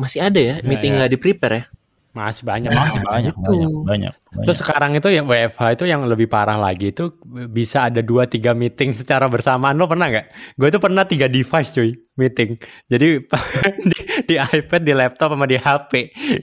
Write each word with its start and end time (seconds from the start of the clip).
masih 0.00 0.24
ada 0.24 0.40
ya, 0.40 0.54
Ya, 0.58 0.64
meeting 0.64 0.96
ya. 0.96 1.04
nggak 1.04 1.10
di 1.12 1.18
prepare 1.20 1.54
ya. 1.54 1.64
Masih 2.10 2.42
banyak. 2.42 2.74
Masih 2.74 3.06
banyak, 3.06 3.34
itu. 3.38 3.52
banyak, 3.54 3.70
banyak, 3.86 4.14
banyak. 4.26 4.42
Terus 4.42 4.58
sekarang 4.58 4.98
itu 4.98 5.06
yang 5.14 5.30
WFH 5.30 5.78
itu 5.78 5.84
yang 5.86 6.02
lebih 6.10 6.26
parah 6.26 6.58
lagi 6.58 6.90
itu 6.90 7.14
bisa 7.46 7.86
ada 7.86 8.02
2-3 8.02 8.50
meeting 8.50 8.90
secara 8.90 9.30
bersamaan. 9.30 9.78
Lo 9.78 9.86
pernah 9.86 10.10
nggak? 10.10 10.58
Gue 10.58 10.74
itu 10.74 10.82
pernah 10.82 11.06
tiga 11.06 11.30
device 11.30 11.70
cuy 11.70 11.94
meeting. 12.18 12.58
Jadi 12.90 13.22
di, 13.94 13.98
di 14.26 14.34
iPad, 14.34 14.82
di 14.82 14.90
laptop, 14.90 15.38
sama 15.38 15.46
di 15.46 15.54
HP. 15.54 15.92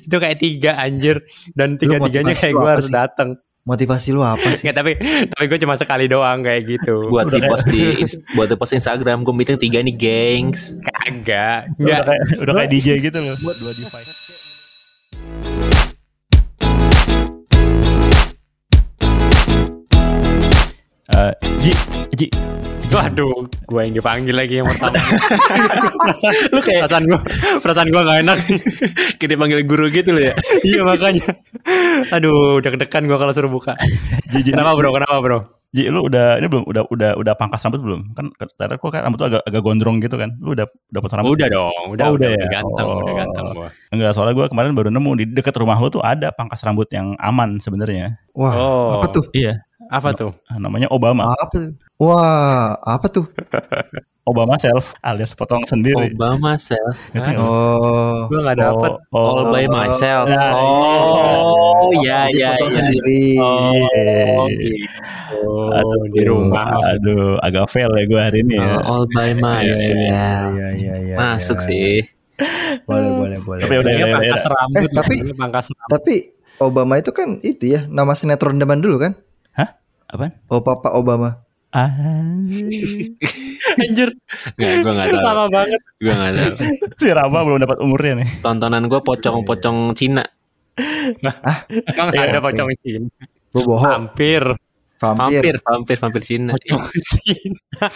Itu 0.08 0.16
kayak 0.16 0.40
tiga 0.40 0.72
anjir. 0.80 1.20
Dan 1.52 1.76
tiga-tiganya 1.76 2.32
motivasi 2.32 2.44
kayak 2.48 2.56
gue 2.56 2.72
harus 2.72 2.88
datang. 2.88 3.30
Motivasi 3.68 4.16
lu 4.16 4.24
apa 4.24 4.48
sih? 4.56 4.64
Nggak, 4.64 4.78
tapi 4.80 4.92
tapi 5.28 5.44
gue 5.52 5.60
cuma 5.60 5.76
sekali 5.76 6.08
doang 6.08 6.40
kayak 6.40 6.64
gitu. 6.64 7.12
Buat 7.12 7.28
di 7.36 7.40
post 7.44 7.66
di 7.68 7.84
buat 8.32 8.48
di 8.48 8.56
post 8.56 8.72
Instagram, 8.80 9.28
gue 9.28 9.36
meeting 9.36 9.60
tiga 9.60 9.84
nih, 9.84 9.92
gengs. 9.92 10.80
Kagak. 10.80 11.76
udah 11.76 12.04
kayak 12.08 12.24
udah 12.40 12.54
kayak 12.64 12.70
DJ 12.72 13.04
gitu 13.04 13.20
loh. 13.20 13.36
Buat 13.44 13.58
dua 13.60 13.72
device. 13.76 14.27
Eh, 21.08 21.32
Ji, 21.64 21.72
Ji, 22.14 22.28
Waduh, 22.88 23.44
gue 23.68 23.82
yang 23.84 23.96
dipanggil 23.96 24.32
lagi 24.32 24.60
yang 24.60 24.68
pertama. 24.68 24.96
Lu 26.56 26.60
kayak 26.64 26.88
perasaan 26.88 27.04
gue, 27.04 27.20
perasaan 27.60 27.88
gue 27.92 28.00
gak 28.02 28.20
enak. 28.24 28.38
kayak 29.20 29.32
dipanggil 29.36 29.60
guru 29.68 29.92
gitu 29.92 30.16
loh 30.16 30.24
ya. 30.32 30.34
iya 30.64 30.82
makanya. 30.88 31.28
Aduh, 32.16 32.64
deg-degan 32.64 33.04
gue 33.06 33.18
kalau 33.20 33.34
suruh 33.36 33.52
buka. 33.52 33.76
Ji, 34.32 34.40
Ji, 34.40 34.52
Kenapa 34.56 34.76
bro? 34.76 34.96
Kenapa 34.96 35.20
bro? 35.20 35.40
Ji, 35.76 35.92
lu 35.92 36.08
udah 36.08 36.40
ini 36.40 36.48
belum 36.48 36.64
udah 36.64 36.84
udah 36.88 37.12
udah 37.20 37.34
pangkas 37.36 37.60
rambut 37.68 37.84
belum? 37.84 38.02
Kan 38.16 38.32
karena 38.56 38.76
kok 38.80 38.88
kan 38.88 39.02
rambut 39.04 39.20
tuh 39.20 39.28
agak 39.36 39.42
agak 39.44 39.62
gondrong 39.68 39.98
gitu 40.00 40.16
kan. 40.16 40.32
Lu 40.40 40.56
udah 40.56 40.64
udah 40.64 41.00
potong 41.04 41.18
rambut? 41.20 41.36
Udah 41.36 41.48
dong, 41.52 41.84
udah, 41.92 42.06
Oh, 42.08 42.16
udah 42.16 42.24
udah, 42.24 42.30
ya? 42.40 42.48
ganteng, 42.48 42.88
udah 42.88 43.04
Oh. 43.12 43.18
ganteng 43.20 43.46
gue. 43.52 43.68
Enggak, 43.92 44.12
soalnya 44.16 44.34
gue 44.40 44.46
kemarin 44.48 44.72
baru 44.72 44.90
nemu 44.96 45.12
di 45.20 45.26
dekat 45.28 45.60
rumah 45.60 45.76
lu 45.76 45.92
tuh 45.92 46.00
ada 46.00 46.32
pangkas 46.32 46.64
rambut 46.64 46.88
yang 46.96 47.20
aman 47.20 47.60
sebenarnya. 47.60 48.16
Wah, 48.32 48.56
Oh. 48.56 48.88
apa 48.96 49.12
tuh? 49.12 49.28
Iya, 49.36 49.60
Apa 49.88 50.12
tuh? 50.12 50.32
namanya 50.54 50.88
Obama. 50.90 51.32
Apa 51.32 51.46
tuh? 51.50 51.72
Wah, 51.98 52.76
apa 52.78 53.08
tuh? 53.08 53.26
Obama 54.28 54.60
self 54.60 54.92
alias 55.00 55.32
potong 55.32 55.64
sendiri. 55.64 56.12
Obama 56.12 56.60
self. 56.60 57.00
Nggak? 57.16 57.40
Oh, 57.40 58.28
Gue 58.28 58.44
gak 58.44 58.60
dapet. 58.60 58.92
Oh, 59.16 59.40
All 59.40 59.56
by 59.56 59.72
myself. 59.72 60.28
Nah, 60.28 60.52
Oh, 60.52 61.96
ya 62.04 62.28
dia 62.28 62.36
ya 62.36 62.50
potong 62.60 62.68
ya. 62.68 62.76
sendiri. 62.76 63.24
Oh, 63.40 63.72
Iya. 63.72 64.12
gitu. 64.52 64.76
Oh, 65.48 66.04
di 66.12 66.22
rumah. 66.28 66.76
Aduh, 66.92 67.40
agak 67.40 67.72
fail 67.72 67.88
ya 67.90 68.04
gue 68.04 68.20
hari 68.20 68.40
ini 68.44 68.60
ya. 68.60 68.68
Oh, 68.84 69.00
all 69.00 69.04
by 69.08 69.32
myself. 69.32 69.96
Iya, 69.96 70.28
iya, 70.52 70.68
iya, 70.76 70.96
iya. 71.02 71.16
Masuk 71.16 71.64
iya. 71.64 71.68
sih. 71.72 71.92
Boleh, 72.84 73.12
boleh, 73.16 73.40
boleh. 73.40 73.62
Tapi 73.64 73.76
udah, 73.80 73.92
pangkas 74.12 74.44
udah. 74.44 74.52
rambut. 74.52 74.82
Eh, 74.84 74.92
tapi- 74.92 75.22
pangkas 75.34 75.66
rambut. 75.72 75.88
Tapi 75.90 76.16
Obama 76.58 76.94
itu 76.98 77.12
kan 77.14 77.38
itu 77.40 77.64
ya 77.70 77.88
nama 77.88 78.12
sinetron 78.12 78.58
zaman 78.58 78.82
dulu 78.82 78.98
kan? 79.00 79.16
Hah? 79.58 79.70
Apaan? 80.08 80.32
Oh 80.48 80.62
Papa 80.62 80.94
Obama. 80.94 81.42
Ah, 81.68 81.92
Anjir, 83.84 84.10
Nggak, 84.56 84.72
gue 84.82 84.92
nggak 84.96 85.08
tahu. 85.12 85.22
lama 85.22 85.46
banget. 85.52 85.82
Gue 86.00 86.14
nggak 86.16 86.32
tahu. 86.34 86.54
si 87.04 87.08
Rama 87.12 87.40
belum 87.44 87.60
dapat 87.60 87.78
umurnya 87.84 88.14
nih. 88.24 88.30
Tontonan 88.40 88.88
gue 88.88 89.00
pocong-pocong 89.04 89.92
Cina. 89.94 90.24
Emang 90.80 92.10
ada 92.16 92.40
pocong 92.40 92.72
Cina. 92.82 93.06
Gue 93.52 93.64
bohong. 93.68 93.92
Hampir. 94.10 94.44
Vampir. 94.98 95.44
Vampir, 95.44 95.56
vampir, 95.62 95.98
vampir 96.00 96.22
Cina. 96.24 96.52
Pocong 96.56 96.82
Cina. 96.90 97.88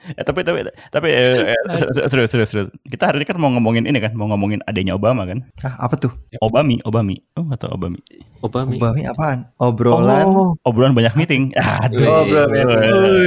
Eh, 0.00 0.24
tapi 0.24 0.40
tapi 0.40 0.64
tapi 0.88 1.08
eh, 1.12 1.52
eh, 1.52 2.08
serius 2.08 2.32
serius 2.32 2.48
serius. 2.48 2.68
Kita 2.88 3.12
hari 3.12 3.20
ini 3.20 3.26
kan 3.28 3.36
mau 3.36 3.52
ngomongin 3.52 3.84
ini 3.84 4.00
kan, 4.00 4.16
mau 4.16 4.26
ngomongin 4.32 4.64
adanya 4.64 4.96
Obama 4.96 5.28
kan. 5.28 5.44
Hah, 5.60 5.76
apa 5.76 6.00
tuh? 6.00 6.12
Obami, 6.40 6.80
Obami. 6.88 7.20
Oh, 7.36 7.44
nggak 7.44 7.60
tahu 7.60 7.76
Obami. 7.76 8.00
Obama. 8.40 8.72
Obama 8.72 8.96
apaan? 9.04 9.38
Obrolan. 9.60 10.24
Oh. 10.24 10.56
Obrolan 10.64 10.96
banyak 10.96 11.12
meeting. 11.12 11.52
Aduh. 11.60 12.08
Oh, 12.08 12.24
obrolan. 12.24 12.48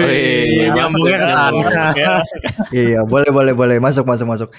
Wih, 0.10 0.74
nyambungnya 0.74 1.18
ke 1.22 1.28
sana. 1.30 1.54
Masuk 1.54 1.98
ya. 2.02 2.14
Iya, 2.74 3.00
boleh, 3.06 3.30
boleh, 3.30 3.54
boleh. 3.54 3.78
Masuk, 3.78 4.10
masuk, 4.10 4.26
masuk. 4.26 4.50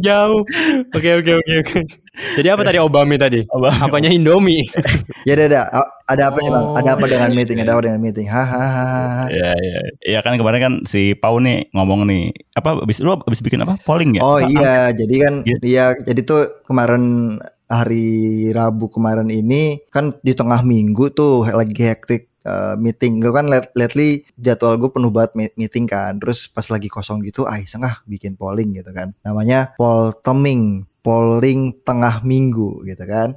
Jauh. 0.00 0.48
Oke, 0.96 1.10
oke, 1.20 1.32
oke, 1.36 1.52
oke. 1.60 1.80
Jadi 2.12 2.48
apa 2.52 2.60
tadi 2.60 2.76
Obama 2.76 3.16
tadi? 3.16 3.40
Obami. 3.48 3.80
Apanya 3.80 4.10
Indomie? 4.12 4.68
Ya, 5.22 5.38
ada, 5.38 5.44
ada. 5.46 5.60
Ada 6.02 6.22
apa 6.34 6.38
ya, 6.42 6.50
Bang? 6.50 6.66
Oh. 6.66 6.74
Ada 6.74 6.90
apa 6.98 7.06
dengan 7.06 7.30
meeting? 7.30 7.62
Ada 7.62 7.72
apa 7.72 7.82
dengan 7.86 8.00
meeting? 8.02 8.26
Hahaha. 8.26 9.30
Ya, 9.30 9.54
ya, 9.54 9.78
ya 10.02 10.18
kan 10.20 10.34
kemarin 10.34 10.60
kan 10.60 10.74
si 10.84 11.14
Pau 11.14 11.38
nih 11.38 11.70
ngomong 11.70 12.04
nih 12.04 12.34
apa 12.52 12.82
abis 12.82 13.00
lu 13.00 13.14
abis 13.16 13.38
bikin 13.40 13.62
apa 13.62 13.78
polling 13.86 14.18
ya? 14.18 14.20
Oh 14.20 14.36
Apa- 14.36 14.50
iya, 14.50 14.74
jadi 14.90 15.14
kan 15.22 15.34
Iya. 15.46 15.56
iya 15.62 15.84
jadi 15.96 16.20
tuh 16.20 16.40
kemarin 16.66 17.38
hari 17.70 18.10
Rabu 18.50 18.90
kemarin 18.90 19.30
ini 19.30 19.80
kan 19.88 20.12
di 20.20 20.34
tengah 20.34 20.60
minggu 20.60 21.14
tuh 21.14 21.46
lagi 21.46 21.78
hektik 21.78 22.28
eh, 22.42 22.74
meeting. 22.76 23.22
Gue 23.22 23.30
kan 23.30 23.46
lat- 23.46 23.70
lately 23.72 24.26
jadwal 24.34 24.74
gue 24.74 24.90
penuh 24.90 25.08
banget 25.08 25.32
meet- 25.38 25.56
meeting 25.56 25.86
kan. 25.86 26.18
Terus 26.18 26.50
pas 26.50 26.66
lagi 26.66 26.90
kosong 26.90 27.22
gitu, 27.22 27.46
ah 27.46 27.56
iseng 27.56 27.86
ah 27.86 28.02
bikin 28.04 28.34
polling 28.34 28.74
gitu 28.74 28.90
kan. 28.90 29.14
Namanya 29.22 29.72
poll 29.78 30.10
teming, 30.20 30.82
polling 31.04 31.76
tengah 31.82 32.22
minggu 32.24 32.86
gitu 32.86 33.04
kan. 33.04 33.34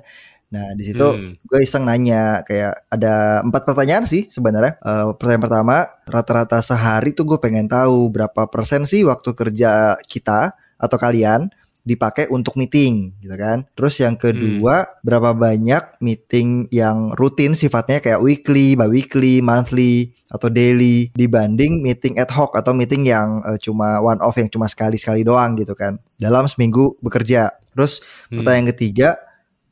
Nah 0.53 0.71
di 0.77 0.83
situ 0.87 1.03
Hmm. 1.03 1.27
gue 1.27 1.59
iseng 1.65 1.83
nanya 1.83 2.45
kayak 2.47 2.87
ada 2.93 3.41
empat 3.43 3.65
pertanyaan 3.67 4.05
sih 4.07 4.29
sebenarnya. 4.29 4.77
Eh, 4.79 5.05
pertanyaan 5.17 5.43
pertama, 5.43 5.75
rata-rata 6.07 6.61
sehari 6.63 7.11
tuh 7.17 7.25
gue 7.27 7.39
pengen 7.41 7.67
tahu 7.67 8.13
berapa 8.13 8.47
persen 8.47 8.85
sih 8.87 9.03
waktu 9.03 9.33
kerja 9.35 9.97
kita 10.05 10.53
atau 10.79 10.97
kalian 11.01 11.49
dipakai 11.85 12.27
untuk 12.33 12.57
meeting 12.57 13.13
gitu 13.21 13.37
kan. 13.37 13.63
Terus 13.77 14.01
yang 14.01 14.17
kedua, 14.17 14.89
berapa 15.05 15.37
banyak 15.37 16.01
meeting 16.01 16.65
yang 16.73 17.13
rutin 17.13 17.53
sifatnya 17.53 18.01
kayak 18.01 18.19
weekly, 18.25 18.73
bi-weekly, 18.73 19.39
monthly 19.39 20.17
atau 20.33 20.49
daily 20.49 21.13
dibanding 21.13 21.85
meeting 21.85 22.17
ad 22.17 22.33
hoc 22.33 22.57
atau 22.57 22.73
meeting 22.73 23.05
yang 23.05 23.45
eh, 23.45 23.61
cuma 23.61 24.01
one 24.01 24.17
off 24.25 24.35
yang 24.35 24.49
cuma 24.49 24.65
sekali-sekali 24.65 25.21
doang 25.21 25.53
gitu 25.55 25.77
kan. 25.77 26.01
Dalam 26.17 26.49
seminggu 26.49 26.97
bekerja. 27.05 27.53
Terus 27.77 28.01
Hmm. 28.33 28.41
pertanyaan 28.41 28.67
ketiga, 28.73 29.09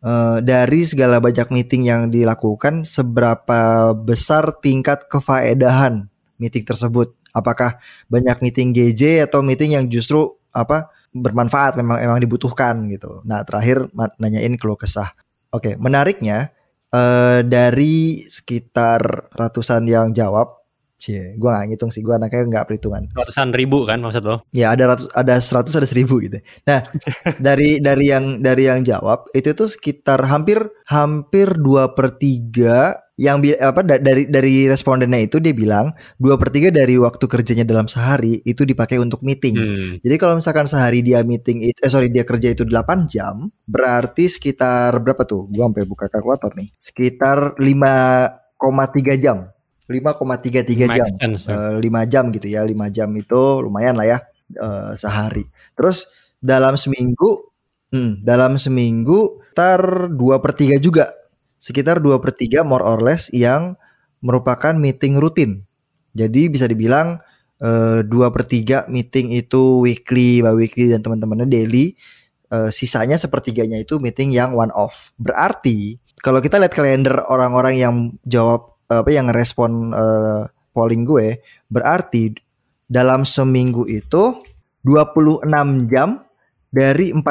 eh, 0.05 0.37
dari 0.45 0.85
segala 0.85 1.17
banyak 1.17 1.49
meeting 1.49 1.89
yang 1.89 2.13
dilakukan, 2.13 2.85
seberapa 2.85 3.91
besar 3.97 4.53
tingkat 4.61 5.09
kefaedahan 5.09 6.07
meeting 6.37 6.61
tersebut? 6.61 7.17
Apakah 7.33 7.81
banyak 8.13 8.37
meeting 8.45 8.69
GJ 8.77 9.25
atau 9.25 9.41
meeting 9.41 9.73
yang 9.73 9.89
justru 9.89 10.37
apa 10.53 10.93
bermanfaat 11.13 11.77
memang 11.77 12.01
emang 12.01 12.19
dibutuhkan 12.19 12.89
gitu. 12.89 13.21
Nah 13.23 13.45
terakhir 13.45 13.87
nanyain 14.17 14.57
keluh 14.57 14.75
kesah. 14.75 15.13
Oke 15.53 15.77
menariknya 15.77 16.49
eh, 16.89 17.45
dari 17.45 18.25
sekitar 18.25 19.29
ratusan 19.37 19.85
yang 19.85 20.09
jawab, 20.11 20.65
cie, 20.97 21.37
gua 21.37 21.61
nggak 21.61 21.77
ngitung 21.77 21.91
sih, 21.93 22.01
gua 22.01 22.17
anaknya 22.17 22.49
nggak 22.49 22.65
perhitungan. 22.65 23.03
Ratusan 23.13 23.53
ribu 23.53 23.85
kan 23.85 24.01
maksud 24.01 24.25
lo? 24.25 24.41
Ya 24.49 24.73
ada 24.73 24.89
ratus, 24.89 25.13
ada 25.13 25.37
seratus, 25.37 25.77
ada 25.77 25.85
seribu 25.85 26.17
gitu. 26.25 26.41
Nah 26.65 26.81
dari 27.45 27.77
dari 27.77 28.09
yang 28.09 28.41
dari 28.41 28.65
yang 28.65 28.81
jawab 28.81 29.29
itu 29.37 29.53
tuh 29.53 29.69
sekitar 29.69 30.25
hampir 30.25 30.65
hampir 30.89 31.53
dua 31.61 31.93
per 31.93 32.17
tiga 32.17 33.02
yang 33.13 33.45
apa 33.61 33.85
da- 33.85 34.01
dari 34.01 34.25
dari 34.25 34.65
respondennya 34.65 35.21
itu 35.21 35.37
dia 35.37 35.53
bilang 35.53 35.93
dua 36.17 36.33
per 36.33 36.49
tiga 36.49 36.73
dari 36.73 36.97
waktu 36.97 37.21
kerjanya 37.29 37.61
dalam 37.61 37.85
sehari 37.85 38.41
itu 38.41 38.65
dipakai 38.65 38.97
untuk 38.97 39.21
meeting. 39.21 39.53
Hmm. 39.53 39.91
Jadi 40.01 40.15
kalau 40.17 40.41
misalkan 40.41 40.65
sehari 40.65 41.05
dia 41.05 41.21
meeting 41.21 41.61
it- 41.61 41.77
eh 41.77 41.91
sorry 41.93 42.09
dia 42.09 42.25
kerja 42.25 42.49
itu 42.49 42.65
8 42.65 43.05
jam, 43.05 43.53
berarti 43.69 44.25
sekitar 44.25 44.97
berapa 44.97 45.29
tuh? 45.29 45.45
Gua 45.45 45.69
sampai 45.69 45.85
buka 45.85 46.09
kalkulator 46.09 46.57
nih. 46.57 46.73
Sekitar 46.73 47.53
5,3 47.61 49.13
jam. 49.21 49.45
5,33 49.85 50.87
jam. 50.89 51.07
Sense, 51.19 51.43
ya. 51.45 51.53
Eh, 51.53 51.75
5 51.83 52.01
jam 52.09 52.23
gitu 52.33 52.47
ya. 52.49 52.65
5 52.65 52.87
jam 52.89 53.13
itu 53.13 53.41
lumayan 53.61 53.93
lah 53.93 54.07
ya 54.09 54.17
eh, 54.57 54.91
sehari. 54.97 55.45
Terus 55.77 56.09
dalam 56.41 56.73
seminggu 56.81 57.53
hmm, 57.93 58.25
dalam 58.25 58.57
seminggu 58.57 59.37
tar 59.53 60.09
2 60.09 60.41
per 60.41 60.57
3 60.57 60.81
juga. 60.81 61.13
Sekitar 61.63 62.03
2 62.03 62.19
per 62.19 62.35
3 62.35 62.67
more 62.67 62.83
or 62.83 62.99
less 62.99 63.31
yang 63.31 63.79
merupakan 64.19 64.75
meeting 64.75 65.15
rutin. 65.15 65.63
Jadi 66.11 66.51
bisa 66.51 66.67
dibilang 66.67 67.23
eh, 67.63 68.03
dua 68.03 68.31
per 68.35 68.43
tiga 68.43 68.83
meeting 68.91 69.31
itu 69.31 69.83
weekly, 69.83 70.43
bi-weekly 70.43 70.91
dan 70.91 70.99
teman-temannya 70.99 71.47
daily. 71.47 71.95
Eh, 72.51 72.69
sisanya 72.69 73.15
sepertiganya 73.15 73.79
itu 73.79 73.99
meeting 73.99 74.35
yang 74.35 74.55
one 74.55 74.71
off. 74.75 75.15
Berarti 75.15 75.99
kalau 76.23 76.39
kita 76.39 76.59
lihat 76.59 76.75
kalender 76.75 77.19
orang-orang 77.27 77.75
yang 77.79 77.95
jawab 78.23 78.75
apa 78.87 79.09
yang 79.11 79.31
ngerespon 79.31 79.95
eh, 79.95 80.43
polling 80.71 81.03
gue, 81.03 81.43
berarti 81.67 82.35
dalam 82.87 83.23
seminggu 83.23 83.87
itu 83.87 84.37
26 84.83 85.47
jam 85.91 86.23
dari 86.73 87.13
40 87.13 87.23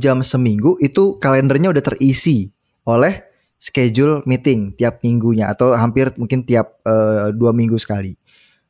jam 0.00 0.22
seminggu 0.22 0.78
itu 0.78 1.18
kalendernya 1.20 1.74
udah 1.74 1.84
terisi 1.84 2.48
oleh 2.86 3.33
schedule 3.64 4.20
meeting 4.28 4.76
tiap 4.76 5.00
minggunya 5.00 5.48
atau 5.48 5.72
hampir 5.72 6.12
mungkin 6.20 6.44
tiap 6.44 6.84
eh, 6.84 7.32
dua 7.32 7.56
minggu 7.56 7.80
sekali. 7.80 8.12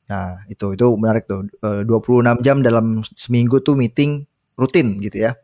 Nah, 0.07 0.47
itu 0.47 0.79
itu 0.79 0.87
menarik 0.95 1.27
tuh. 1.27 1.51
Eh, 1.65 1.83
26 1.83 2.39
jam 2.47 2.63
dalam 2.63 3.03
seminggu 3.19 3.59
tuh 3.59 3.75
meeting 3.75 4.23
rutin 4.55 5.03
gitu 5.03 5.27
ya. 5.27 5.35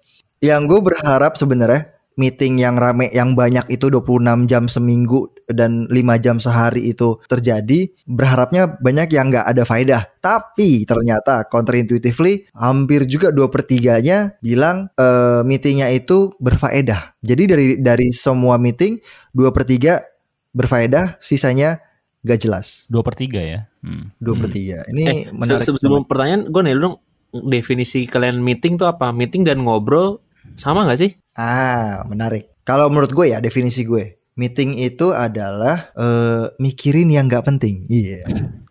yang 0.41 0.64
gue 0.64 0.81
berharap 0.81 1.37
sebenarnya 1.37 2.00
meeting 2.15 2.59
yang 2.59 2.75
rame 2.75 3.09
yang 3.11 3.33
banyak 3.33 3.65
itu 3.69 3.87
26 3.89 4.21
jam 4.45 4.67
seminggu 4.67 5.31
dan 5.47 5.87
5 5.87 5.97
jam 6.19 6.37
sehari 6.37 6.91
itu 6.91 7.19
terjadi 7.27 7.91
berharapnya 8.05 8.67
banyak 8.79 9.11
yang 9.11 9.31
nggak 9.31 9.47
ada 9.47 9.62
faedah 9.62 10.03
tapi 10.19 10.85
ternyata 10.85 11.47
counterintuitively 11.47 12.51
hampir 12.53 13.07
juga 13.07 13.31
dua 13.31 13.49
per 13.49 13.62
tiganya 13.62 14.35
bilang 14.41 14.91
eh, 14.95 15.41
meetingnya 15.43 15.89
itu 15.91 16.35
berfaedah 16.37 17.17
jadi 17.21 17.43
dari 17.47 17.67
dari 17.79 18.09
semua 18.11 18.59
meeting 18.59 18.99
dua 19.31 19.51
per 19.51 19.65
tiga 19.65 20.03
berfaedah 20.51 21.17
sisanya 21.19 21.79
gak 22.21 22.43
jelas 22.43 22.85
Dua 22.87 23.01
per 23.01 23.17
tiga 23.17 23.41
ya. 23.41 23.61
Hmm. 23.81 24.13
dua 24.21 24.37
per 24.37 24.53
Hmm. 24.53 24.55
tiga 24.55 24.79
Eh, 24.85 24.93
ini 24.93 25.05
se- 25.25 25.33
menarik 25.33 25.65
sebelum 25.65 26.05
pertanyaan, 26.05 26.53
gue 26.53 26.63
nih 26.69 26.75
dong 26.77 26.97
definisi 27.33 28.05
kalian 28.05 28.43
meeting 28.43 28.77
tuh 28.77 28.85
apa? 28.85 29.09
Meeting 29.09 29.47
dan 29.47 29.65
ngobrol 29.65 30.21
sama 30.55 30.85
nggak 30.85 31.01
sih? 31.01 31.11
Ah, 31.35 32.05
menarik. 32.05 32.51
Kalau 32.63 32.87
menurut 32.87 33.11
gue 33.11 33.27
ya 33.29 33.39
definisi 33.39 33.83
gue, 33.83 34.21
meeting 34.35 34.77
itu 34.77 35.11
adalah 35.11 35.91
eh, 35.95 36.51
mikirin 36.57 37.09
yang 37.09 37.27
nggak 37.27 37.45
penting. 37.45 37.85
Iya. 37.87 38.25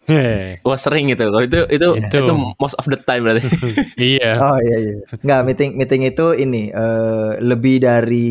Heh, 0.06 0.58
Wah 0.66 0.74
sering 0.74 1.06
gitu. 1.08 1.30
Kalau 1.30 1.46
itu 1.46 1.70
itu 1.70 1.88
Itu. 2.02 2.18
itu 2.18 2.34
most 2.58 2.74
of 2.76 2.90
the 2.90 2.98
time 2.98 3.22
berarti. 3.24 3.46
iya. 4.18 4.42
Oh 4.42 4.58
iya 4.58 4.78
iya. 4.82 4.96
Nggak 5.22 5.42
meeting 5.46 5.72
meeting 5.78 6.02
itu 6.04 6.26
ini 6.34 6.74
eh, 6.74 7.32
lebih 7.40 7.78
dari 7.78 8.30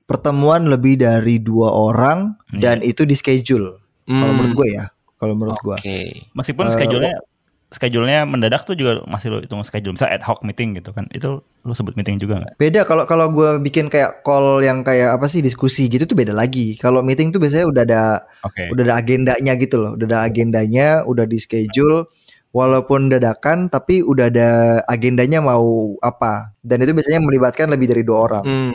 pertemuan 0.00 0.64
lebih 0.64 0.96
dari 0.96 1.36
dua 1.38 1.68
orang 1.70 2.40
dan 2.50 2.80
itu 2.80 3.04
di 3.04 3.12
schedule. 3.12 3.76
Kalau 4.08 4.26
Hmm, 4.26 4.36
menurut 4.40 4.54
gue 4.56 4.68
ya. 4.74 4.84
Kalau 5.20 5.34
menurut 5.36 5.60
gue. 5.60 5.76
Oke. 5.76 6.00
Meskipun 6.32 6.66
Eh, 6.66 6.72
schedule-nya 6.72 7.14
schedule-nya 7.70 8.26
mendadak 8.26 8.66
tuh 8.66 8.74
juga 8.74 9.02
masih 9.06 9.30
lo 9.30 9.38
hitung 9.42 9.62
schedule. 9.62 9.94
Misalnya 9.94 10.18
ad 10.18 10.24
hoc 10.26 10.42
meeting 10.42 10.74
gitu 10.78 10.90
kan. 10.90 11.06
Itu 11.14 11.42
lo 11.42 11.72
sebut 11.72 11.94
meeting 11.94 12.18
juga 12.18 12.42
nggak? 12.42 12.58
Beda 12.58 12.80
kalau 12.82 13.06
kalau 13.06 13.30
gue 13.30 13.62
bikin 13.62 13.86
kayak 13.86 14.26
call 14.26 14.62
yang 14.62 14.82
kayak 14.82 15.14
apa 15.14 15.30
sih 15.30 15.38
diskusi 15.38 15.86
gitu 15.86 16.06
tuh 16.06 16.18
beda 16.18 16.34
lagi. 16.34 16.74
Kalau 16.76 17.00
meeting 17.06 17.30
tuh 17.30 17.38
biasanya 17.38 17.66
udah 17.70 17.82
ada 17.86 18.02
Oke. 18.42 18.68
udah 18.74 18.82
ada 18.90 18.94
agendanya 18.98 19.52
gitu 19.54 19.76
loh 19.78 19.92
udah 19.94 20.06
ada 20.10 20.18
agendanya 20.26 21.06
udah 21.06 21.24
di 21.28 21.38
schedule 21.38 22.10
walaupun 22.50 23.14
dadakan 23.14 23.70
tapi 23.70 24.02
udah 24.02 24.26
ada 24.26 24.48
agendanya 24.90 25.38
mau 25.38 25.94
apa 26.02 26.50
dan 26.66 26.82
itu 26.82 26.90
biasanya 26.90 27.22
melibatkan 27.22 27.70
lebih 27.70 27.86
dari 27.86 28.02
dua 28.02 28.18
orang 28.26 28.44
Hmm. 28.44 28.74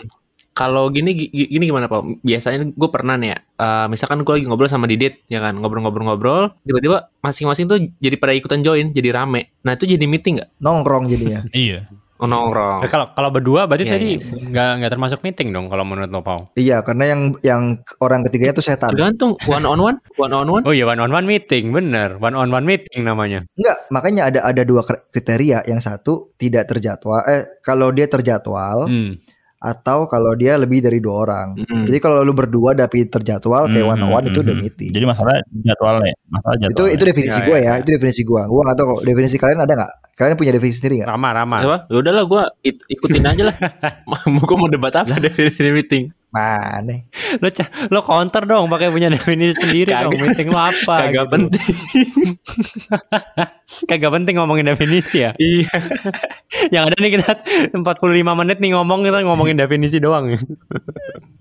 Kalau 0.56 0.88
gini 0.88 1.12
gi- 1.14 1.52
gini 1.52 1.64
gimana 1.66 1.86
Pak? 1.86 2.24
Biasanya 2.24 2.64
gue 2.66 2.90
pernah 2.90 3.14
nih 3.14 3.28
ya, 3.28 3.38
eh, 3.38 3.86
misalkan 3.86 4.24
gue 4.24 4.34
lagi 4.34 4.46
ngobrol 4.46 4.66
sama 4.66 4.88
Didit, 4.88 5.28
ya 5.28 5.38
kan, 5.38 5.52
ngobrol-ngobrol-ngobrol, 5.54 6.56
tiba-tiba 6.62 7.12
masing-masing 7.20 7.68
tuh 7.68 7.78
jadi 8.00 8.16
pada 8.16 8.32
ikutan 8.32 8.60
join, 8.60 8.90
jadi 8.90 9.12
rame. 9.14 9.52
Nah 9.62 9.76
itu 9.76 9.84
jadi 9.86 10.02
meeting 10.02 10.40
nggak? 10.40 10.50
nongkrong 10.58 11.06
jadinya 11.06 11.44
Iya. 11.68 11.92
Oh, 12.16 12.24
nongkrong. 12.24 12.80
Nah, 12.80 12.88
kalau 12.88 13.12
kalau 13.12 13.28
berdua 13.30 13.68
berarti 13.68 13.84
Iya, 13.84 13.92
tadi 13.92 14.08
nggak 14.48 14.70
nggak 14.80 14.88
termasuk 14.90 15.20
meeting 15.20 15.52
dong 15.52 15.68
kalau 15.68 15.84
menurut 15.84 16.08
lo 16.08 16.24
Pau. 16.24 16.48
iya 16.56 16.80
karena 16.80 17.04
yang 17.06 17.22
yang 17.44 17.62
orang 18.00 18.24
ketiganya 18.24 18.56
tuh 18.56 18.64
setan 18.64 18.88
Tergantung 18.90 19.36
one 19.44 19.68
on 19.68 19.76
one, 19.78 19.98
one 20.16 20.32
on 20.32 20.48
one. 20.50 20.64
Oh 20.64 20.72
iya 20.72 20.88
one 20.88 20.96
on 20.98 21.12
one 21.12 21.28
meeting 21.28 21.70
bener 21.70 22.16
one 22.16 22.32
on 22.32 22.48
one 22.48 22.64
meeting 22.64 23.04
namanya. 23.04 23.44
enggak 23.52 23.78
makanya 23.92 24.32
ada 24.32 24.40
ada 24.42 24.64
dua 24.64 24.82
kri- 24.82 25.04
kriteria 25.12 25.68
yang 25.68 25.84
satu 25.84 26.32
tidak 26.34 26.64
terjadwal 26.66 27.20
eh 27.22 27.60
kalau 27.60 27.92
dia 27.92 28.08
terjadwal 28.08 28.88
Hmm. 28.88 29.20
Atau 29.66 30.06
kalau 30.06 30.38
dia 30.38 30.54
lebih 30.56 30.78
dari 30.80 31.02
dua 31.02 31.26
orang 31.26 31.48
Mm-mm. 31.58 31.90
jadi 31.90 31.98
kalau 31.98 32.22
lu 32.22 32.38
berdua 32.38 32.78
tapi 32.78 33.10
terjadwal 33.10 33.66
kayak 33.66 33.82
Hmm, 33.82 33.94
one 33.98 34.02
on 34.06 34.10
one 34.14 34.26
itu 34.30 34.46
udah 34.46 34.54
hmm. 34.54 34.62
meeting 34.62 34.92
Jadi 34.94 35.06
masalah 35.06 35.34
jadwalnya, 35.52 36.14
masalah 36.30 36.56
itu 36.56 36.64
jadwalnya. 36.70 36.94
itu 36.94 37.04
definisi 37.04 37.40
Ya, 37.42 37.46
gue 37.46 37.58
ya, 37.58 37.66
ya, 37.66 37.72
ya. 37.74 37.82
itu 37.82 37.90
definisi 37.92 38.22
gue 38.22 38.42
gue 38.46 38.62
nggak 38.62 38.78
tahu 38.78 38.86
kok 38.86 39.02
definisi 39.04 39.36
kalian 39.42 39.60
ada 39.60 39.74
nggak 39.74 39.92
kalian 40.16 40.36
punya 40.38 40.52
definisi 40.54 40.78
sendiri 40.78 40.96
nggak 41.02 41.10
Rama 41.10 41.30
Rama. 41.34 41.58
Ya 41.90 41.98
udahlah 41.98 42.24
gue 42.24 42.42
ikutin 42.88 43.26
aja 43.26 43.44
lah. 43.50 43.56
gue 44.48 44.58
mau 44.58 44.70
debat 44.70 44.94
apa 44.94 45.18
definisi 45.18 45.66
meeting? 45.74 46.04
Mana 46.36 46.96
Lo 47.40 47.48
ca- 47.48 47.72
lo 47.88 48.00
counter 48.04 48.44
dong 48.44 48.68
pakai 48.68 48.92
punya 48.92 49.08
definisi 49.08 49.56
sendiri 49.56 49.96
Kagak. 49.96 50.04
dong 50.12 50.20
meeting 50.20 50.48
lo 50.52 50.60
apa? 50.60 50.96
Kagak 51.08 51.12
gitu. 51.16 51.32
penting. 51.32 51.74
Kagak 53.90 54.12
penting 54.14 54.36
ngomongin 54.38 54.68
definisi 54.70 55.24
ya. 55.26 55.32
Iya. 55.36 55.72
Yang 56.74 56.84
ada 56.92 56.98
nih 57.02 57.12
kita 57.18 57.30
45 57.74 58.40
menit 58.40 58.58
nih 58.62 58.72
ngomong 58.76 59.00
kita 59.04 59.24
ngomongin 59.26 59.58
definisi 59.58 59.98
doang. 60.00 60.32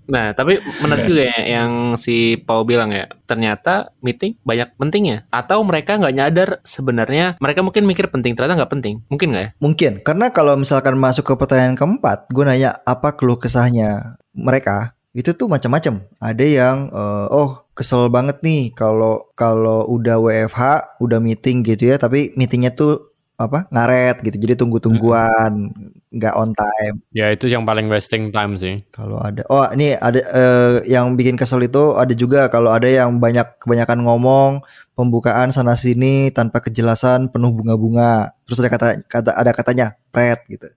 Nah, 0.05 0.37
tapi 0.37 0.61
menarik 0.85 1.09
juga 1.09 1.33
ya 1.33 1.57
yang 1.57 1.97
si 1.97 2.37
Paul 2.37 2.61
bilang 2.69 2.93
ya. 2.93 3.09
Ternyata 3.25 3.89
meeting 4.05 4.37
banyak 4.45 4.77
pentingnya. 4.77 5.25
Atau 5.33 5.65
mereka 5.65 5.97
nggak 5.97 6.13
nyadar 6.13 6.49
sebenarnya 6.61 7.41
mereka 7.41 7.65
mungkin 7.65 7.89
mikir 7.89 8.13
penting, 8.13 8.37
ternyata 8.37 8.53
nggak 8.53 8.69
penting. 8.69 9.01
Mungkin 9.09 9.33
nggak 9.33 9.41
ya? 9.41 9.49
Mungkin 9.57 9.91
karena 10.05 10.29
kalau 10.29 10.61
misalkan 10.61 10.93
masuk 11.01 11.25
ke 11.25 11.33
pertanyaan 11.33 11.73
keempat, 11.73 12.29
gue 12.29 12.43
nanya 12.45 12.77
apa 12.85 13.17
keluh 13.17 13.41
kesahnya 13.41 14.21
mereka 14.35 14.95
itu 15.15 15.31
tuh 15.31 15.47
macam-macam. 15.47 16.03
Ada 16.19 16.45
yang 16.45 16.77
eh, 16.91 17.27
oh 17.31 17.65
kesel 17.71 18.11
banget 18.11 18.43
nih 18.43 18.75
kalau 18.75 19.31
kalau 19.33 19.87
udah 19.87 20.19
WFH, 20.19 20.61
udah 20.99 21.19
meeting 21.23 21.63
gitu 21.63 21.91
ya, 21.91 21.95
tapi 21.95 22.35
meetingnya 22.35 22.75
tuh 22.75 23.15
apa 23.35 23.67
ngaret 23.67 24.23
gitu, 24.23 24.39
jadi 24.39 24.55
tunggu-tungguan, 24.55 25.75
nggak 26.07 26.33
on 26.39 26.55
time. 26.55 27.03
ya 27.11 27.27
itu 27.35 27.51
yang 27.51 27.67
paling 27.67 27.91
wasting 27.91 28.31
time 28.31 28.55
sih. 28.55 28.79
Kalau 28.95 29.19
ada, 29.19 29.43
oh 29.51 29.67
ini 29.75 29.91
ada 29.99 30.19
eh, 30.23 30.73
yang 30.87 31.19
bikin 31.19 31.35
kesel 31.35 31.59
itu 31.67 31.99
ada 31.99 32.15
juga 32.15 32.47
kalau 32.47 32.71
ada 32.71 32.87
yang 32.87 33.19
banyak 33.19 33.59
kebanyakan 33.59 34.07
ngomong 34.07 34.51
pembukaan 34.95 35.51
sana 35.51 35.75
sini 35.75 36.31
tanpa 36.31 36.63
kejelasan 36.63 37.27
penuh 37.27 37.51
bunga-bunga. 37.51 38.31
Terus 38.47 38.63
ada 38.63 38.69
kata 38.71 38.87
kata 39.03 39.31
ada 39.35 39.51
katanya 39.51 39.87
pret 40.15 40.39
gitu. 40.47 40.71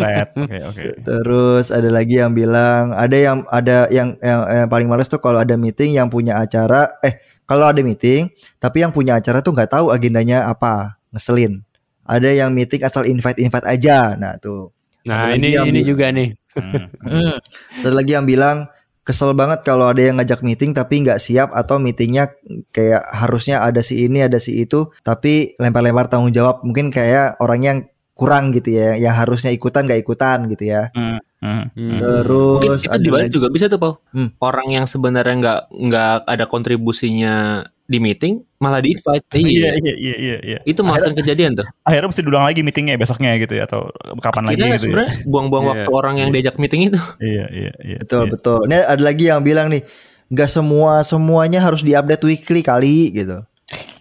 Red. 0.00 0.28
Oke, 0.40 0.58
oke. 0.64 0.84
Terus 1.04 1.68
ada 1.68 1.88
lagi 1.92 2.16
yang 2.16 2.32
bilang 2.32 2.96
ada 2.96 3.16
yang 3.16 3.44
ada 3.52 3.84
yang 3.92 4.16
yang, 4.24 4.40
yang 4.48 4.68
paling 4.72 4.88
males 4.88 5.08
tuh 5.12 5.20
kalau 5.20 5.40
ada 5.44 5.54
meeting 5.60 5.92
yang 5.92 6.08
punya 6.08 6.40
acara 6.40 6.88
eh 7.04 7.20
kalau 7.44 7.68
ada 7.68 7.84
meeting 7.84 8.32
tapi 8.56 8.80
yang 8.80 8.92
punya 8.94 9.20
acara 9.20 9.44
tuh 9.44 9.52
nggak 9.52 9.70
tahu 9.76 9.92
agendanya 9.92 10.48
apa 10.48 10.96
ngeselin. 11.12 11.60
Ada 12.08 12.32
yang 12.32 12.50
meeting 12.56 12.80
asal 12.82 13.04
invite 13.04 13.38
invite 13.38 13.66
aja. 13.68 14.16
Nah 14.16 14.40
tuh. 14.40 14.72
Nah 15.04 15.30
Ada 15.30 15.36
ini 15.36 15.48
yang 15.52 15.66
ini 15.68 15.80
juga 15.84 16.08
nih. 16.10 16.32
Hmm. 16.56 16.88
Hmm. 17.04 17.36
Terus 17.76 17.84
ada 17.86 17.96
lagi 18.00 18.12
yang 18.16 18.26
bilang 18.26 18.66
kesel 19.10 19.34
banget 19.34 19.66
kalau 19.66 19.90
ada 19.90 19.98
yang 19.98 20.22
ngajak 20.22 20.46
meeting 20.46 20.70
tapi 20.70 21.02
nggak 21.02 21.18
siap 21.18 21.50
atau 21.50 21.82
meetingnya 21.82 22.30
kayak 22.70 23.02
harusnya 23.10 23.58
ada 23.66 23.82
si 23.82 24.06
ini 24.06 24.22
ada 24.22 24.38
si 24.38 24.62
itu 24.62 24.94
tapi 25.02 25.58
lempar-lempar 25.58 26.06
tanggung 26.06 26.30
jawab 26.30 26.62
mungkin 26.62 26.94
kayak 26.94 27.42
orang 27.42 27.60
yang 27.66 27.78
kurang 28.14 28.54
gitu 28.54 28.78
ya 28.78 28.94
yang 28.94 29.18
harusnya 29.18 29.50
ikutan 29.50 29.90
nggak 29.90 30.06
ikutan 30.06 30.46
gitu 30.46 30.70
ya 30.70 30.92
Hmm. 30.94 31.18
Hmm. 31.40 31.72
Hmm. 31.72 31.96
Mungkin 31.96 32.68
terus 32.76 32.84
itu 32.84 32.92
ada 32.92 33.00
dibalik 33.00 33.32
juga 33.32 33.48
bisa 33.48 33.64
tuh, 33.72 33.80
Pau. 33.80 33.92
Hmm. 34.12 34.28
Orang 34.44 34.68
yang 34.68 34.84
sebenarnya 34.84 35.34
nggak 35.40 35.60
nggak 35.72 36.14
ada 36.28 36.44
kontribusinya 36.44 37.64
di 37.90 37.98
meeting 37.98 38.38
malah 38.62 38.78
di 38.78 38.94
invite. 38.94 39.26
Iya, 39.34 39.74
iya, 39.82 39.94
iya, 39.98 40.14
iya, 40.14 40.36
iya. 40.46 40.58
Itu 40.62 40.86
malah 40.86 41.02
sering 41.02 41.18
kejadian 41.18 41.58
tuh. 41.58 41.66
Akhirnya 41.82 42.06
mesti 42.14 42.22
diulang 42.22 42.46
lagi 42.46 42.62
meetingnya 42.62 42.94
besoknya 42.94 43.34
gitu 43.42 43.58
ya 43.58 43.66
atau 43.66 43.90
kapan 44.22 44.46
lagi 44.46 44.62
Akhirnya 44.62 44.68
gitu 44.70 44.70
ya. 44.70 44.78
sebenarnya 44.86 45.12
buang-buang 45.26 45.64
Iya. 45.66 45.72
waktu 45.74 45.90
orang 45.90 46.14
yang 46.22 46.28
diajak 46.30 46.54
meeting 46.62 46.86
itu. 46.86 47.00
Iya, 47.18 47.44
iya, 47.50 47.72
iya. 47.82 47.98
betul 47.98 48.22
iya. 48.22 48.30
betul 48.30 48.58
ini 48.70 48.76
ada 48.78 49.02
lagi 49.02 49.24
yang 49.26 49.42
bilang 49.42 49.66
nih 49.74 49.82
nggak 50.30 50.46
semua 50.46 51.02
semuanya 51.02 51.58
harus 51.58 51.82
diupdate 51.82 52.22
weekly 52.22 52.62
kali 52.62 53.10
gitu 53.10 53.42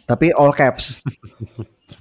tapi 0.05 0.29
all 0.38 0.53
caps 0.53 1.01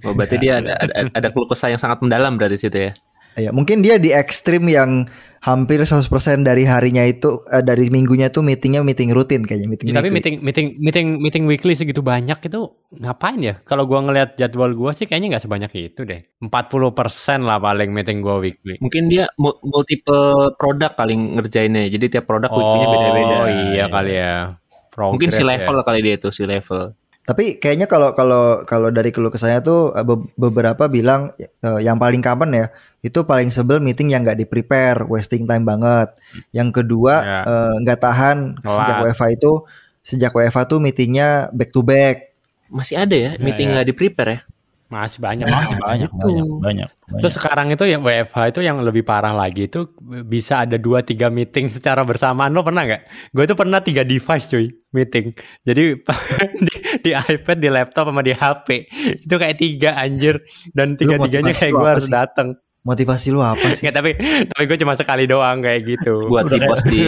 Oh, 0.07 0.14
berarti 0.14 0.38
dia 0.38 0.62
ada, 0.62 0.78
ada, 0.78 1.11
ada 1.11 1.28
keluh 1.35 1.50
kesah 1.50 1.75
yang 1.75 1.80
sangat 1.80 1.99
mendalam 1.99 2.38
berarti 2.38 2.54
situ 2.54 2.78
ya. 2.78 2.92
Ya, 3.37 3.51
mungkin 3.53 3.85
dia 3.85 4.01
di 4.01 4.11
ekstrim 4.15 4.65
yang 4.67 5.07
hampir 5.39 5.79
100% 5.79 6.11
dari 6.43 6.67
harinya 6.67 7.07
itu 7.07 7.47
eh, 7.47 7.63
dari 7.63 7.87
minggunya 7.95 8.27
tuh 8.29 8.43
meetingnya 8.43 8.83
meeting 8.83 9.15
rutin 9.15 9.47
kayaknya 9.47 9.69
meeting. 9.71 9.87
Ya, 9.91 10.03
tapi 10.03 10.11
meeting 10.11 10.43
meeting 10.43 10.67
meeting 10.83 11.07
meeting 11.23 11.45
weekly 11.47 11.79
segitu 11.79 12.03
banyak 12.03 12.39
itu 12.43 12.61
ngapain 12.99 13.39
ya? 13.39 13.55
Kalau 13.63 13.87
gua 13.87 14.03
ngelihat 14.03 14.35
jadwal 14.35 14.75
gua 14.75 14.91
sih 14.91 15.07
kayaknya 15.07 15.39
nggak 15.39 15.45
sebanyak 15.47 15.71
itu 15.79 16.03
deh. 16.03 16.27
40% 16.43 17.47
lah 17.47 17.63
paling 17.63 17.95
meeting 17.95 18.19
gua 18.19 18.43
weekly. 18.43 18.77
Mungkin 18.83 19.07
dia 19.07 19.31
mu- 19.39 19.59
multiple 19.63 20.55
produk 20.59 20.99
kali 20.99 21.15
ngerjainnya. 21.15 21.87
Jadi 21.87 22.19
tiap 22.19 22.27
produk 22.27 22.51
weekly-nya 22.51 22.87
beda-beda. 22.91 23.37
Oh 23.39 23.49
iya 23.73 23.85
kali 23.87 24.15
ya. 24.19 24.35
Mungkin 24.99 25.31
si 25.31 25.39
Progress 25.39 25.47
ya. 25.47 25.51
level 25.63 25.77
kali 25.87 25.99
dia 26.03 26.15
itu 26.19 26.29
si 26.35 26.43
level. 26.43 26.83
Tapi 27.29 27.61
kayaknya 27.61 27.85
kalau 27.85 28.17
kalau 28.17 28.65
kalau 28.65 28.89
dari 28.89 29.13
keluh 29.13 29.29
kesahnya 29.29 29.61
tuh 29.61 29.93
eh, 29.93 30.01
be- 30.01 30.33
beberapa 30.41 30.89
bilang 30.89 31.29
eh, 31.37 31.81
yang 31.85 32.01
paling 32.01 32.25
common 32.25 32.57
ya 32.57 32.67
itu 33.05 33.21
paling 33.23 33.53
sebel 33.53 33.85
meeting 33.85 34.09
yang 34.09 34.25
nggak 34.25 34.41
di 34.41 34.47
prepare, 34.49 35.05
wasting 35.05 35.45
time 35.45 35.69
banget. 35.69 36.09
Yang 36.57 36.81
kedua 36.83 37.15
Ya. 37.21 37.41
eh, 37.45 37.75
nggak 37.85 38.01
tahan 38.01 38.37
sejak 38.65 38.97
Telat. 38.97 39.13
WFA 39.13 39.27
itu 39.37 39.53
sejak 40.01 40.33
WFA 40.33 40.65
tuh 40.65 40.81
meetingnya 40.81 41.53
back 41.53 41.69
to 41.69 41.85
back. 41.85 42.33
Masih 42.73 42.97
ada 42.97 43.13
ya, 43.13 43.37
Ya, 43.37 43.41
meeting 43.45 43.69
ya. 43.69 43.73
nggak 43.77 43.87
di 43.93 43.95
prepare 43.95 44.29
ya. 44.33 44.41
Masih 44.88 45.21
banyak. 45.21 45.45
Masih 45.45 45.76
banyak, 45.76 46.09
Itu. 46.09 46.16
banyak, 46.16 46.47
banyak, 46.49 46.90
banyak. 46.97 47.21
Terus 47.21 47.35
sekarang 47.37 47.68
itu 47.68 47.85
yang 47.85 48.00
WFH 48.00 48.57
itu 48.57 48.61
yang 48.64 48.80
lebih 48.80 49.04
parah 49.04 49.37
lagi 49.37 49.68
itu 49.68 49.92
bisa 50.25 50.64
ada 50.64 50.80
2 50.80 51.04
3 51.04 51.28
meeting 51.28 51.68
secara 51.76 52.09
bersamaan. 52.09 52.57
Lo 52.57 52.64
pernah 52.64 52.88
nggak? 52.88 53.33
Gue 53.37 53.45
itu 53.45 53.52
pernah 53.52 53.85
tiga 53.85 54.00
device 54.00 54.49
cuy 54.49 54.73
meeting. 54.97 55.37
Jadi 55.61 55.85
di, 56.66 56.75
di 57.04 57.11
iPad, 57.12 57.57
di 57.61 57.68
laptop 57.68 58.09
sama 58.09 58.25
di 58.25 58.33
HP. 58.33 58.68
Itu 59.28 59.35
kayak 59.37 59.57
tiga 59.61 59.90
anjir 60.00 60.40
dan 60.73 60.97
tiga-tiganya 60.97 61.52
kayak 61.52 61.73
gue 61.76 61.88
harus 61.92 62.09
datang. 62.09 62.57
Motivasi 62.88 63.28
lu 63.28 63.38
apa 63.38 63.68
sih? 63.68 63.85
Nggak, 63.85 63.95
tapi 63.95 64.11
tapi 64.49 64.62
gue 64.64 64.78
cuma 64.80 64.97
sekali 64.97 65.28
doang 65.28 65.61
kayak 65.61 65.85
gitu. 65.85 66.25
buat 66.25 66.49
di 66.49 66.57
post 66.59 66.85
di 66.87 67.00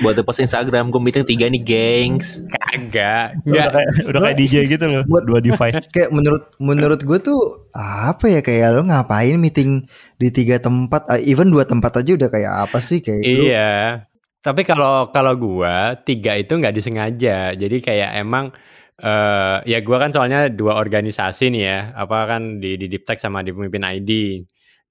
buat 0.00 0.16
di 0.16 0.22
post 0.22 0.40
Instagram 0.40 0.88
gue 0.88 0.96
meeting 0.98 1.26
tiga 1.26 1.44
nih 1.46 1.60
gengs 1.60 2.40
Kagak. 2.48 3.36
Udah 3.44 3.68
kayak, 3.68 3.90
udah 4.06 4.20
kayak 4.22 4.36
DJ 4.38 4.54
gitu 4.66 4.84
loh. 4.86 5.02
Buat- 5.04 5.24
Dua 5.26 5.38
device. 5.38 5.76
kayak 5.94 6.08
menurut 6.08 6.48
menurut 6.56 6.98
gue 6.98 7.18
tuh 7.20 7.68
apa 7.70 8.24
ya 8.26 8.40
kayak 8.40 8.72
lo 8.72 8.82
ngapain 8.82 9.36
meeting 9.36 9.84
di 10.14 10.28
tiga 10.30 10.56
tempat 10.56 11.04
ah, 11.04 11.20
even 11.20 11.52
dua 11.52 11.62
tempat 11.62 12.00
aja 12.00 12.16
udah 12.16 12.28
kayak 12.28 12.52
apa 12.64 12.78
sih 12.78 12.98
kayak 12.98 13.20
lu- 13.22 13.46
Iya. 13.46 14.08
Tapi 14.38 14.62
kalau 14.62 15.10
kalau 15.10 15.34
gua 15.34 15.98
tiga 15.98 16.32
itu 16.32 16.54
nggak 16.54 16.70
disengaja. 16.72 17.50
Jadi 17.52 17.76
kayak 17.78 18.14
emang 18.16 18.54
eh 18.96 19.56
ya 19.66 19.78
gua 19.80 19.98
kan 19.98 20.08
soalnya 20.08 20.46
dua 20.48 20.78
organisasi 20.78 21.50
nih 21.50 21.62
ya. 21.62 21.78
Apa 21.92 22.24
kan 22.26 22.56
di 22.56 22.78
di 22.78 22.86
Deep 22.86 23.02
Tech 23.02 23.18
sama 23.18 23.42
di 23.42 23.50
Pemimpin 23.50 23.82
ID. 23.82 24.10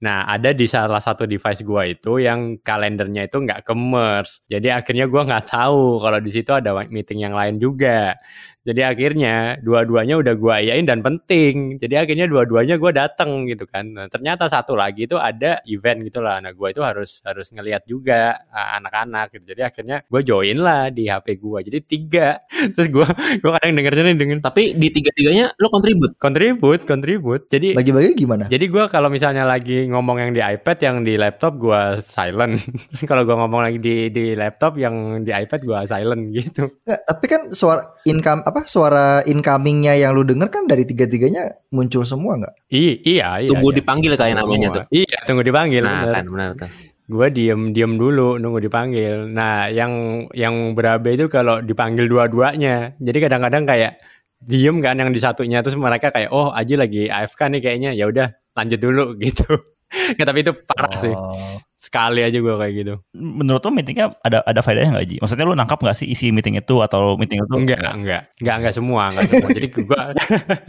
Nah, 0.03 0.27
ada 0.27 0.51
di 0.51 0.67
salah 0.67 0.99
satu 0.99 1.23
device 1.23 1.63
gua 1.63 1.87
itu 1.87 2.19
yang 2.19 2.59
kalendernya 2.59 3.31
itu 3.31 3.39
nggak 3.39 3.63
ke 3.63 3.73
merge. 3.73 4.43
Jadi 4.51 4.67
akhirnya 4.67 5.07
gua 5.07 5.23
nggak 5.23 5.45
tahu 5.47 6.03
kalau 6.03 6.19
di 6.19 6.31
situ 6.35 6.51
ada 6.51 6.75
meeting 6.91 7.23
yang 7.23 7.31
lain 7.31 7.55
juga. 7.55 8.19
Jadi 8.65 8.81
akhirnya 8.81 9.61
dua-duanya 9.61 10.17
udah 10.19 10.33
gua 10.35 10.57
iain 10.57 10.83
dan 10.89 11.05
penting. 11.05 11.77
Jadi 11.77 11.95
akhirnya 12.01 12.25
dua-duanya 12.25 12.75
gua 12.81 12.91
datang 12.91 13.45
gitu 13.45 13.69
kan. 13.69 13.87
Nah, 13.93 14.07
ternyata 14.09 14.49
satu 14.49 14.73
lagi 14.73 15.05
itu 15.05 15.15
ada 15.15 15.61
event 15.69 16.01
gitu 16.03 16.19
lah. 16.19 16.41
Nah, 16.41 16.51
gua 16.51 16.73
itu 16.73 16.81
harus 16.81 17.21
harus 17.23 17.53
ngelihat 17.53 17.85
juga 17.87 18.35
anak-anak 18.51 19.37
gitu. 19.37 19.53
Jadi 19.53 19.61
akhirnya 19.63 19.97
gua 20.09 20.21
join 20.25 20.57
lah 20.59 20.89
di 20.89 21.07
HP 21.07 21.37
gua. 21.37 21.61
Jadi 21.61 21.79
tiga. 21.85 22.41
Terus 22.75 22.89
gua 22.89 23.07
gua 23.39 23.61
kadang 23.61 23.77
denger 23.77 23.93
sini 24.01 24.11
dengan 24.17 24.41
tapi 24.41 24.73
di 24.75 24.89
tiga 24.89 25.13
tiganya 25.13 25.53
lo 25.61 25.69
kontribut 25.69 26.17
kontribut, 26.17 26.79
kontribut. 26.89 27.41
Jadi 27.47 27.77
bagi-bagi 27.77 28.11
gimana? 28.17 28.43
jadi 28.49 28.65
gua 28.65 28.89
kalau 28.89 29.13
misalnya 29.13 29.45
lagi 29.45 29.84
ngomong 29.89 30.17
yang 30.17 30.31
di 30.33 30.41
iPad, 30.41 30.77
yang 30.81 30.97
di 31.01 31.13
laptop 31.15 31.57
gua 31.57 31.97
silent. 32.01 32.59
Terus 32.89 33.03
kalau 33.05 33.23
gua 33.23 33.45
ngomong 33.45 33.61
lagi 33.65 33.79
di 33.81 34.09
di 34.09 34.33
laptop, 34.33 34.77
yang 34.77 35.21
di 35.21 35.31
iPad 35.31 35.61
gua 35.65 35.85
silent 35.85 36.31
gitu. 36.33 36.69
Nggak, 36.85 37.01
tapi 37.05 37.25
kan 37.25 37.41
suara 37.51 37.83
income 38.05 38.41
apa 38.45 38.65
suara 38.65 39.21
incomingnya 39.25 39.97
yang 39.97 40.13
lu 40.17 40.25
denger 40.25 40.47
kan 40.49 40.63
dari 40.65 40.83
tiga-tiganya 40.83 41.69
muncul 41.71 42.05
semua 42.05 42.39
nggak? 42.41 42.53
I, 42.73 43.01
iya, 43.05 43.43
iya. 43.43 43.49
tunggu 43.49 43.71
iya. 43.71 43.77
dipanggil 43.81 44.13
kayak 44.17 44.35
namanya 44.39 44.67
tuh 44.71 44.83
Iya, 44.91 45.19
tunggu 45.23 45.43
dipanggil. 45.45 45.83
nah 45.85 46.05
bener. 46.07 46.13
kan 46.13 46.25
benar 46.27 46.49
tuh 46.57 46.71
Gua 47.05 47.29
diem 47.29 47.69
diem 47.69 48.01
dulu 48.01 48.41
nunggu 48.41 48.65
dipanggil. 48.65 49.29
Nah, 49.29 49.69
yang 49.69 50.25
yang 50.33 50.73
berabe 50.73 51.13
itu 51.13 51.29
kalau 51.29 51.61
dipanggil 51.61 52.09
dua-duanya. 52.09 52.97
Jadi 52.97 53.17
kadang-kadang 53.21 53.69
kayak 53.69 54.01
diem 54.41 54.77
kan 54.81 54.97
yang 54.97 55.09
di 55.09 55.19
satunya 55.21 55.61
terus 55.65 55.77
mereka 55.77 56.13
kayak 56.13 56.29
oh 56.29 56.53
Aji 56.53 56.75
lagi 56.77 57.03
AFK 57.09 57.49
nih 57.49 57.61
kayaknya 57.61 57.91
ya 57.97 58.05
udah 58.09 58.33
lanjut 58.57 58.79
dulu 58.79 59.05
gitu. 59.25 59.45
Nggak, 59.93 60.27
tapi 60.27 60.39
itu 60.43 60.51
parah 60.65 60.93
sih. 60.97 61.13
Oh. 61.13 61.57
Sekali 61.75 62.25
aja 62.25 62.37
gua 62.41 62.57
kayak 62.57 62.73
gitu. 62.73 62.93
Menurut 63.13 63.61
lo 63.61 63.69
meetingnya 63.69 64.17
ada 64.25 64.41
ada 64.41 64.59
faedahnya 64.65 64.97
nggak 64.97 65.07
Ji? 65.07 65.15
Maksudnya 65.21 65.45
lo 65.45 65.53
nangkap 65.53 65.77
nggak 65.77 65.97
sih 66.01 66.07
isi 66.09 66.33
meeting 66.33 66.57
itu 66.57 66.81
atau 66.81 67.13
meeting 67.15 67.45
itu? 67.45 67.53
Enggak, 67.53 67.93
enggak. 67.93 68.21
Enggak, 68.41 68.55
enggak 68.57 68.73
semua, 68.73 69.03
enggak 69.13 69.25
semua. 69.29 69.49
Jadi 69.57 69.67
gua 69.69 70.01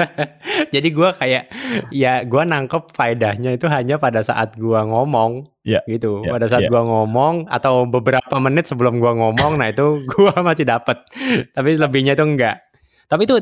Jadi 0.75 0.89
gua 0.93 1.11
kayak 1.17 1.45
ya 1.89 2.13
gua 2.29 2.43
nangkep 2.45 2.93
faedahnya 2.93 3.57
itu 3.57 3.67
hanya 3.73 3.97
pada 3.97 4.21
saat 4.21 4.55
gua 4.61 4.85
ngomong. 4.85 5.49
Iya, 5.67 5.83
Gitu. 5.89 6.23
iya, 6.23 6.31
pada 6.31 6.47
saat 6.47 6.69
iya. 6.69 6.71
gua 6.71 6.83
ngomong 6.87 7.51
atau 7.51 7.89
beberapa 7.91 8.37
menit 8.39 8.71
sebelum 8.71 9.03
gua 9.03 9.17
ngomong, 9.19 9.59
nah 9.59 9.67
itu 9.67 9.99
gua 10.15 10.37
masih 10.45 10.69
dapat. 10.69 11.01
Tapi 11.51 11.81
lebihnya 11.81 12.15
itu 12.15 12.23
enggak. 12.23 12.61
Tapi 13.07 13.25
itu 13.25 13.35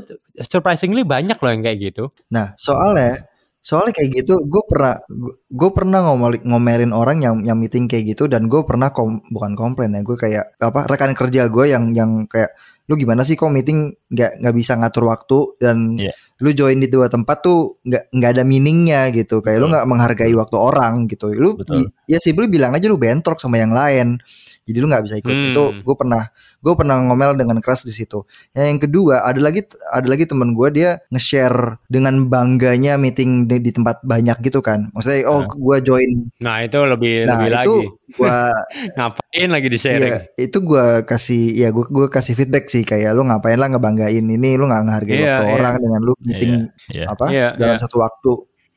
surprisingly 0.47 1.03
banyak 1.03 1.37
loh 1.41 1.51
yang 1.51 1.65
kayak 1.65 1.79
gitu. 1.81 2.13
Nah 2.31 2.53
soalnya 2.55 3.25
soalnya 3.65 3.97
kayak 3.97 4.11
gitu 4.21 4.45
gue 4.45 4.63
pernah 4.69 5.01
gue 5.49 5.71
pernah 5.73 6.05
ngomel, 6.05 6.45
ngomelin 6.45 6.93
orang 6.93 7.25
yang 7.25 7.37
yang 7.49 7.57
meeting 7.57 7.89
kayak 7.89 8.13
gitu 8.13 8.29
dan 8.29 8.47
gue 8.53 8.61
pernah 8.69 8.93
kom, 8.93 9.25
bukan 9.33 9.57
komplain 9.57 9.97
ya 9.97 10.05
gue 10.05 10.17
kayak 10.21 10.45
apa 10.61 10.85
rekan 10.85 11.17
kerja 11.17 11.49
gue 11.49 11.65
yang 11.73 11.97
yang 11.97 12.29
kayak 12.29 12.53
lu 12.85 13.01
gimana 13.01 13.25
sih 13.25 13.33
kok 13.41 13.49
meeting 13.49 13.97
nggak 14.13 14.45
nggak 14.45 14.55
bisa 14.55 14.77
ngatur 14.77 15.09
waktu 15.09 15.39
dan 15.57 15.97
Iya. 15.97 16.13
Lu 16.43 16.51
join 16.51 16.83
di 16.83 16.91
dua 16.91 17.07
tempat 17.07 17.47
tuh 17.47 17.79
nggak 17.87 18.11
nggak 18.11 18.31
ada 18.35 18.43
meaningnya 18.43 19.15
gitu. 19.15 19.39
Kayak 19.45 19.59
lu 19.63 19.67
nggak 19.71 19.87
menghargai 19.87 20.35
waktu 20.35 20.57
orang 20.59 21.07
gitu. 21.07 21.31
Lu 21.31 21.55
Betul. 21.55 21.91
ya 22.11 22.19
simply 22.19 22.51
bilang 22.51 22.75
aja 22.75 22.91
lu 22.91 22.99
bentrok 22.99 23.39
sama 23.39 23.61
yang 23.63 23.71
lain. 23.71 24.19
Jadi 24.65 24.79
lu 24.81 24.89
nggak 24.89 25.05
bisa 25.05 25.21
ikut. 25.21 25.31
Hmm. 25.31 25.49
itu 25.53 25.65
gue 25.85 25.97
pernah 25.97 26.23
gue 26.65 26.73
pernah 26.73 26.97
ngomel 27.05 27.37
dengan 27.37 27.61
keras 27.61 27.85
di 27.85 27.93
situ. 27.93 28.25
Ya, 28.57 28.65
yang 28.65 28.81
kedua 28.81 29.21
ada 29.21 29.37
lagi 29.37 29.69
ada 29.93 30.09
lagi 30.09 30.25
temen 30.25 30.57
gue 30.57 30.69
dia 30.73 31.05
nge-share 31.13 31.77
dengan 31.93 32.25
bangganya 32.33 32.97
meeting 32.97 33.45
di, 33.45 33.61
di 33.61 33.71
tempat 33.77 34.01
banyak 34.01 34.41
gitu 34.41 34.65
kan. 34.65 34.89
Maksudnya 34.97 35.29
oh 35.29 35.45
gue 35.45 35.77
join. 35.85 36.33
Nah, 36.41 36.65
itu 36.65 36.81
lebih 36.81 37.29
nah 37.29 37.45
lebih 37.45 37.53
itu 37.53 37.75
lagi. 37.77 37.89
gue 38.17 38.39
Ngapain 38.97 39.49
lagi 39.53 39.69
di 39.69 39.79
sharing? 39.79 40.13
Iya, 40.17 40.19
itu 40.41 40.59
gue 40.65 40.87
kasih 41.05 41.43
ya 41.53 41.69
gue 41.69 41.85
gue 41.85 42.07
kasih 42.09 42.33
feedback 42.33 42.73
sih. 42.73 42.89
Kayak 42.89 43.13
lu 43.13 43.29
ngapain 43.29 43.61
lah 43.61 43.69
ngebanggain 43.69 44.25
ini 44.25 44.57
lu 44.57 44.65
nggak 44.65 44.83
ngehargai 44.89 45.21
Iya, 45.21 45.29
waktu 45.29 45.45
iya. 45.45 45.55
orang 45.61 45.75
dengan 45.77 46.01
lu 46.01 46.13
meeting 46.25 46.53
Iya. 46.91 47.05
apa 47.09 47.25
Iya, 47.31 47.49
dalam 47.55 47.77
iya. 47.77 47.83
satu 47.85 47.97
waktu 48.01 48.33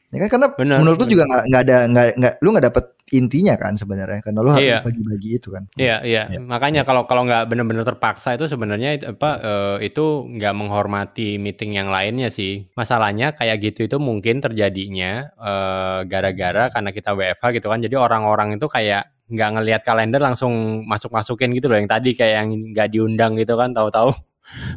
ya 0.08 0.18
kan 0.24 0.30
karena 0.32 0.48
Benar, 0.56 0.78
menurut 0.80 0.98
lu 1.04 1.08
juga 1.12 1.24
nggak 1.28 1.44
nggak 1.52 1.62
ada 1.68 1.78
nggak 2.16 2.34
lu 2.40 2.50
nggak 2.56 2.68
dapet 2.72 2.86
intinya 3.08 3.56
kan 3.56 3.76
sebenarnya 3.80 4.20
karena 4.20 4.40
lu 4.44 4.52
harus 4.52 4.68
Iya. 4.68 4.80
bagi-bagi 4.84 5.30
itu 5.40 5.48
kan 5.52 5.64
Iya, 5.80 6.04
iya. 6.04 6.24
Iya. 6.28 6.40
Makanya 6.44 6.84
kalau 6.84 7.08
kalau 7.08 7.24
nggak 7.24 7.48
benar-benar 7.48 7.84
terpaksa 7.88 8.36
itu 8.36 8.48
sebenarnya 8.48 9.00
itu 9.00 9.06
apa 9.16 9.32
eh, 9.40 9.88
itu 9.88 10.28
nggak 10.28 10.54
menghormati 10.56 11.40
meeting 11.40 11.76
yang 11.76 11.88
lainnya 11.88 12.28
sih. 12.28 12.68
Masalahnya 12.76 13.32
kayak 13.32 13.64
gitu 13.64 13.88
itu 13.88 13.96
mungkin 14.00 14.44
terjadinya 14.44 15.28
eh, 15.40 16.00
gara-gara 16.08 16.68
karena 16.72 16.92
kita 16.92 17.16
WFH 17.16 17.46
gitu 17.60 17.68
kan. 17.72 17.80
Jadi 17.80 17.96
orang-orang 17.96 18.56
itu 18.60 18.68
kayak 18.68 19.08
nggak 19.28 19.50
ngelihat 19.60 19.82
kalender 19.84 20.20
langsung 20.24 20.84
masuk-masukin 20.88 21.52
gitu 21.56 21.68
loh. 21.72 21.80
Yang 21.80 21.92
tadi 22.00 22.10
kayak 22.16 22.36
yang 22.44 22.50
nggak 22.76 22.88
diundang 22.92 23.36
gitu 23.40 23.56
kan, 23.60 23.72
tahu-tahu 23.76 24.12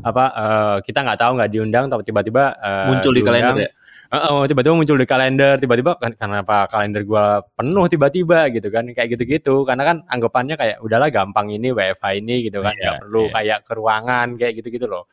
apa 0.03 0.25
eh, 0.35 0.77
kita 0.87 0.99
nggak 1.05 1.19
tahu 1.21 1.33
nggak 1.39 1.51
diundang, 1.51 1.85
tapi 1.89 2.03
tiba-tiba 2.05 2.55
eh, 2.59 2.87
muncul 2.91 3.13
di 3.15 3.23
diundang. 3.23 3.55
kalender 3.57 3.67
ya 3.69 3.73
Heeh, 4.11 4.27
oh, 4.27 4.43
tiba-tiba 4.43 4.75
muncul 4.75 4.99
di 4.99 5.07
kalender, 5.07 5.55
tiba-tiba 5.63 5.95
kan 5.95 6.11
kenapa 6.19 6.67
kalender 6.67 7.07
gua 7.07 7.47
penuh 7.55 7.87
tiba-tiba 7.87 8.51
gitu 8.51 8.67
kan, 8.67 8.83
kayak 8.91 9.15
gitu-gitu. 9.15 9.63
Karena 9.63 9.87
kan 9.87 9.97
anggapannya 10.11 10.59
kayak 10.59 10.83
udahlah 10.83 11.15
gampang 11.15 11.47
ini 11.55 11.71
WFH 11.71 12.19
ini 12.19 12.43
gitu 12.51 12.59
kan, 12.59 12.75
Iya, 12.75 12.83
nggak 12.83 12.95
perlu 13.07 13.23
iya. 13.23 13.33
kayak 13.39 13.59
ke 13.63 13.73
ruangan 13.79 14.27
kayak 14.35 14.53
gitu-gitu 14.59 14.91
loh. 14.91 15.07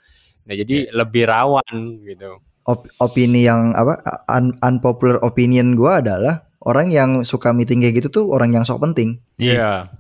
Nah 0.50 0.58
jadi 0.58 0.90
lebih 0.98 1.30
rawan 1.30 1.70
gitu. 2.10 2.42
Op- 2.66 2.90
opini 2.98 3.46
yang 3.46 3.78
apa 3.78 4.02
un- 4.34 4.58
unpopular 4.66 5.22
opinion 5.22 5.78
gue 5.78 5.94
adalah 5.94 6.50
orang 6.66 6.90
yang 6.90 7.10
suka 7.22 7.54
meeting 7.54 7.86
kayak 7.86 8.02
gitu 8.02 8.10
tuh 8.10 8.26
orang 8.34 8.50
yang 8.52 8.66
sok 8.66 8.82
penting 8.82 9.22
Iya. 9.38 9.94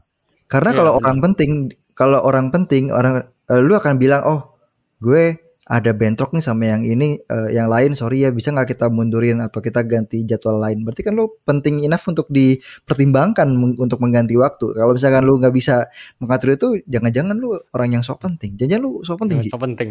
karena 0.50 0.74
Iya, 0.74 0.78
kalau 0.82 0.92
benar. 0.98 1.02
orang 1.06 1.18
penting 1.22 1.52
kalau 1.94 2.20
orang 2.26 2.48
penting 2.50 2.90
orang 2.90 3.24
eh, 3.50 3.60
lu 3.63 3.74
akan 3.75 3.96
bilang 3.96 4.24
oh 4.27 4.42
gue 5.00 5.47
ada 5.67 5.91
bentrok 5.91 6.31
nih 6.31 6.43
sama 6.43 6.63
yang 6.71 6.81
ini 6.88 7.19
eh, 7.19 7.50
yang 7.51 7.67
lain 7.67 7.93
sorry 7.93 8.24
ya 8.24 8.31
bisa 8.31 8.55
nggak 8.55 8.71
kita 8.75 8.88
mundurin 8.88 9.43
atau 9.43 9.59
kita 9.59 9.83
ganti 9.83 10.24
jadwal 10.24 10.63
lain 10.63 10.88
berarti 10.88 11.03
kan 11.03 11.13
lu 11.13 11.27
penting 11.43 11.83
enough 11.83 12.07
untuk 12.07 12.31
dipertimbangkan 12.31 13.51
untuk 13.75 14.00
mengganti 14.00 14.39
waktu 14.39 14.71
kalau 14.74 14.95
misalkan 14.95 15.27
lu 15.27 15.38
nggak 15.38 15.51
bisa 15.51 15.91
mengatur 16.24 16.55
itu 16.55 16.67
jangan-jangan 16.88 17.36
lu 17.36 17.59
orang 17.75 18.00
yang 18.00 18.03
sok 18.03 18.24
penting 18.24 18.55
jangan 18.55 18.79
lu 18.81 19.03
sok 19.03 19.27
penting. 19.27 19.39
Itu 19.43 19.59
penting. 19.59 19.89